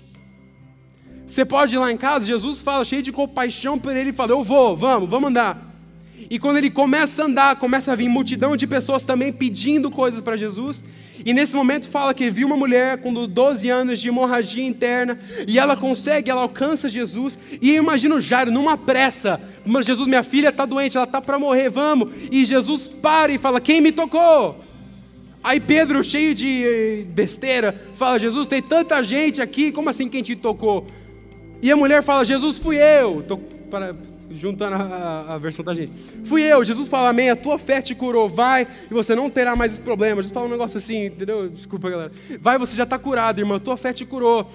[1.28, 2.26] Você pode ir lá em casa?
[2.26, 5.68] Jesus fala, cheio de compaixão por ele, fala: Eu vou, vamos, vamos andar.
[6.30, 10.22] E quando ele começa a andar, começa a vir multidão de pessoas também pedindo coisas
[10.22, 10.84] para Jesus.
[11.26, 15.18] E nesse momento fala que viu uma mulher com 12 anos de hemorragia interna,
[15.48, 17.38] e ela consegue, ela alcança Jesus.
[17.62, 19.40] E eu imagino Jairo numa pressa:
[19.84, 22.12] Jesus, minha filha está doente, ela está para morrer, vamos.
[22.32, 24.58] E Jesus para e fala: Quem me tocou?
[25.48, 30.36] Aí Pedro, cheio de besteira, fala: Jesus, tem tanta gente aqui, como assim quem te
[30.36, 30.86] tocou?
[31.62, 33.24] E a mulher fala: Jesus, fui eu.
[33.26, 33.40] Tô
[34.30, 35.94] juntando a, a, versão da gente.
[36.26, 36.66] Fui eu.
[36.66, 37.30] Jesus fala: Amém.
[37.30, 38.28] A tua fé te curou.
[38.28, 40.22] Vai e você não terá mais esse problema.
[40.22, 41.48] Jesus fala um negócio assim, entendeu?
[41.48, 42.12] Desculpa, galera.
[42.42, 43.58] Vai, você já está curado, irmã.
[43.58, 44.52] Tua fé te curou.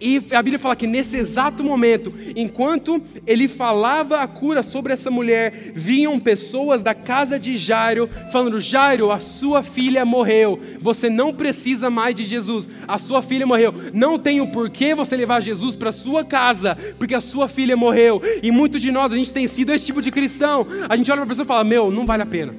[0.00, 5.10] E a Bíblia fala que nesse exato momento, enquanto ele falava a cura sobre essa
[5.10, 10.58] mulher, vinham pessoas da casa de Jairo falando: Jairo, a sua filha morreu.
[10.78, 12.66] Você não precisa mais de Jesus.
[12.88, 13.74] A sua filha morreu.
[13.92, 18.22] Não tem o porquê você levar Jesus para sua casa, porque a sua filha morreu.
[18.42, 20.66] E muitos de nós a gente tem sido esse tipo de cristão.
[20.88, 22.54] A gente olha para a pessoa e fala: Meu, não vale a pena.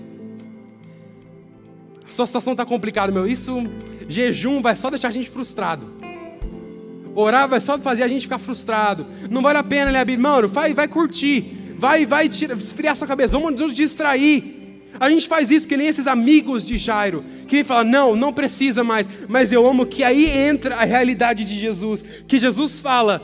[2.05, 3.25] A sua situação está complicada, meu.
[3.25, 3.67] Isso,
[4.07, 6.10] jejum vai só deixar a gente frustrado.
[7.15, 9.05] Orar vai só fazer a gente ficar frustrado.
[9.29, 11.75] Não vale a pena, né, Mano, vai, vai curtir.
[11.77, 13.37] Vai, vai tira, esfriar sua cabeça.
[13.37, 14.61] Vamos nos distrair.
[14.99, 18.83] A gente faz isso que nem esses amigos de Jairo, que fala: não, não precisa
[18.83, 19.09] mais.
[19.27, 22.03] Mas eu amo que aí entra a realidade de Jesus.
[22.27, 23.21] Que Jesus fala,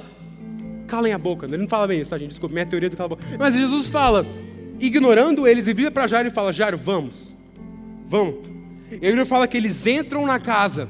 [0.88, 1.46] calem a boca.
[1.46, 2.30] Ele não fala bem isso, tá, gente?
[2.30, 3.24] Desculpa, minha teoria do cala a boca.
[3.38, 4.26] Mas Jesus fala,
[4.80, 7.38] ignorando eles, e vira para Jairo e fala: Jairo, vamos.
[8.08, 8.36] Vamos.
[8.90, 10.88] Ele fala que eles entram na casa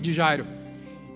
[0.00, 0.59] de Jairo.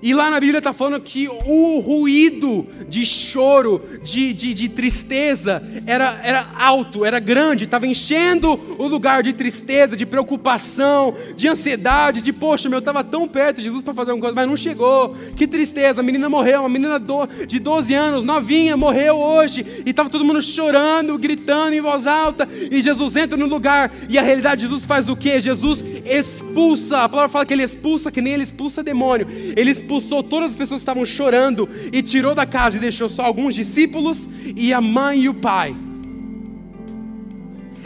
[0.05, 5.63] E lá na Bíblia está falando que o ruído de choro, de, de, de, tristeza,
[5.87, 12.21] era, era alto, era grande, estava enchendo o lugar de tristeza, de preocupação, de ansiedade,
[12.21, 15.17] de poxa, meu, estava tão perto de Jesus para fazer alguma coisa, mas não chegou.
[15.39, 19.89] Que tristeza, a menina morreu, uma menina do, de 12 anos, novinha, morreu hoje, e
[19.89, 24.23] estava todo mundo chorando, gritando em voz alta, e Jesus entra no lugar, e a
[24.23, 25.41] realidade, Jesus faz o que?
[25.41, 29.27] Jesus expulsa, a palavra fala que ele expulsa, que nem ele expulsa demônio,
[29.57, 33.09] ele expulsa expulsou todas as pessoas que estavam chorando e tirou da casa e deixou
[33.09, 35.77] só alguns discípulos e a mãe e o pai.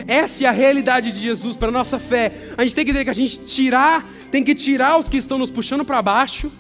[0.07, 2.33] Essa é a realidade de Jesus para a nossa fé.
[2.57, 5.39] A gente tem que entender que a gente tirar, tem que tirar os que estão
[5.39, 6.51] nos puxando para baixo,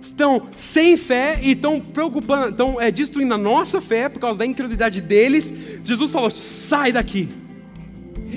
[0.00, 4.46] estão sem fé e estão preocupando, estão é, destruindo a nossa fé por causa da
[4.46, 5.52] incredulidade deles.
[5.82, 7.28] Jesus falou: sai daqui.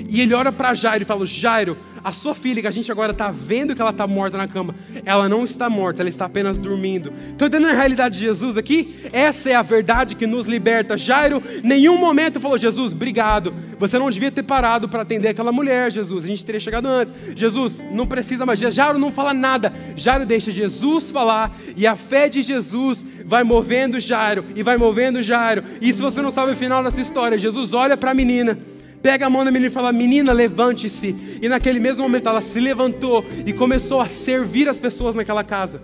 [0.08, 3.12] E ele olha para Jairo e fala: Jairo, a sua filha, que a gente agora
[3.12, 4.74] está vendo que ela está morta na cama,
[5.04, 7.12] ela não está morta, ela está apenas dormindo.
[7.30, 8.96] Estão entendendo a realidade de Jesus aqui?
[9.12, 10.96] Essa é a verdade que nos liberta.
[10.96, 13.52] Jairo, nenhum momento falou: Jesus, obrigado.
[13.78, 16.24] Você não devia ter parado para atender aquela mulher, Jesus.
[16.24, 17.12] A gente teria chegado antes.
[17.36, 18.58] Jesus, não precisa mais.
[18.58, 19.72] Jairo não fala nada.
[19.96, 25.22] Jairo deixa Jesus falar e a fé de Jesus vai movendo Jairo e vai movendo
[25.22, 25.62] Jairo.
[25.80, 28.58] E se você não sabe o final dessa história, Jesus olha para a menina
[29.02, 31.38] pega a mão da menina e fala: Menina, levante-se.
[31.40, 35.80] E naquele mesmo momento ela se levantou e começou a servir as pessoas naquela casa.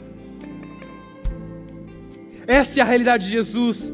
[2.46, 3.92] Essa é a realidade de Jesus.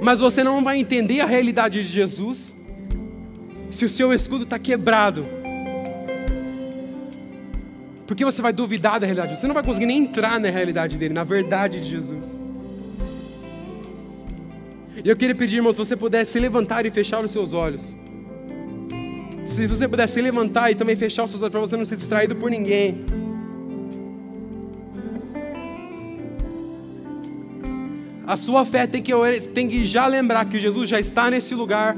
[0.00, 2.54] Mas você não vai entender a realidade de Jesus
[3.70, 5.26] se o seu escudo está quebrado.
[8.06, 9.38] Porque você vai duvidar da realidade.
[9.38, 12.45] Você não vai conseguir nem entrar na realidade dele, na verdade de Jesus.
[15.06, 17.96] E eu queria pedir, irmãos, se você pudesse se levantar e fechar os seus olhos.
[19.44, 21.94] Se você pudesse se levantar e também fechar os seus olhos para você não ser
[21.94, 23.06] distraído por ninguém.
[28.26, 29.12] A sua fé tem que,
[29.54, 31.96] tem que já lembrar que Jesus já está nesse lugar.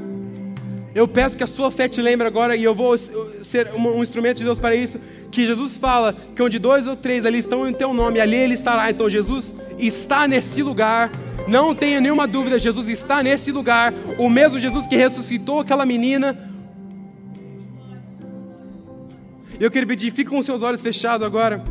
[0.99, 4.39] Eu peço que a sua fé te lembre agora, e eu vou ser um instrumento
[4.39, 4.99] de Deus para isso,
[5.31, 8.53] que Jesus fala que onde dois ou três ali estão em teu nome, ali ele
[8.53, 8.91] estará.
[8.91, 11.09] Então Jesus está nesse lugar
[11.47, 13.93] não tenha nenhuma dúvida, Jesus está nesse lugar.
[14.17, 16.37] O mesmo Jesus que ressuscitou aquela menina.
[19.59, 21.63] Eu queria pedir, fique com seus olhos fechados agora.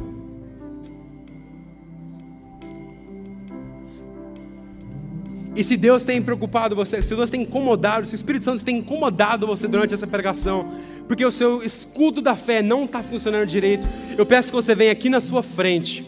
[5.59, 8.77] E se Deus tem preocupado você, se Deus tem incomodado, se o Espírito Santo tem
[8.77, 10.69] incomodado você durante essa pregação,
[11.09, 13.85] porque o seu escudo da fé não está funcionando direito,
[14.17, 16.07] eu peço que você venha aqui na sua frente,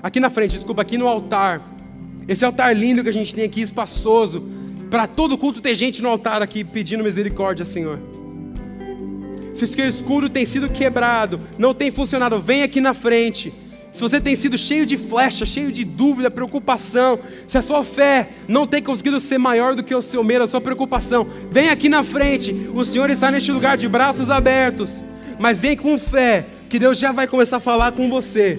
[0.00, 1.60] aqui na frente, desculpa, aqui no altar.
[2.28, 4.48] Esse altar lindo que a gente tem aqui, espaçoso.
[4.88, 7.98] Para todo culto ter gente no altar aqui pedindo misericórdia, Senhor.
[9.54, 13.52] Se o seu escuro tem sido quebrado, não tem funcionado, vem aqui na frente.
[13.92, 18.28] Se você tem sido cheio de flecha, cheio de dúvida, preocupação, se a sua fé
[18.46, 21.88] não tem conseguido ser maior do que o seu medo, a sua preocupação, vem aqui
[21.88, 22.52] na frente.
[22.74, 25.02] O Senhor está neste lugar de braços abertos.
[25.38, 28.58] Mas vem com fé, que Deus já vai começar a falar com você.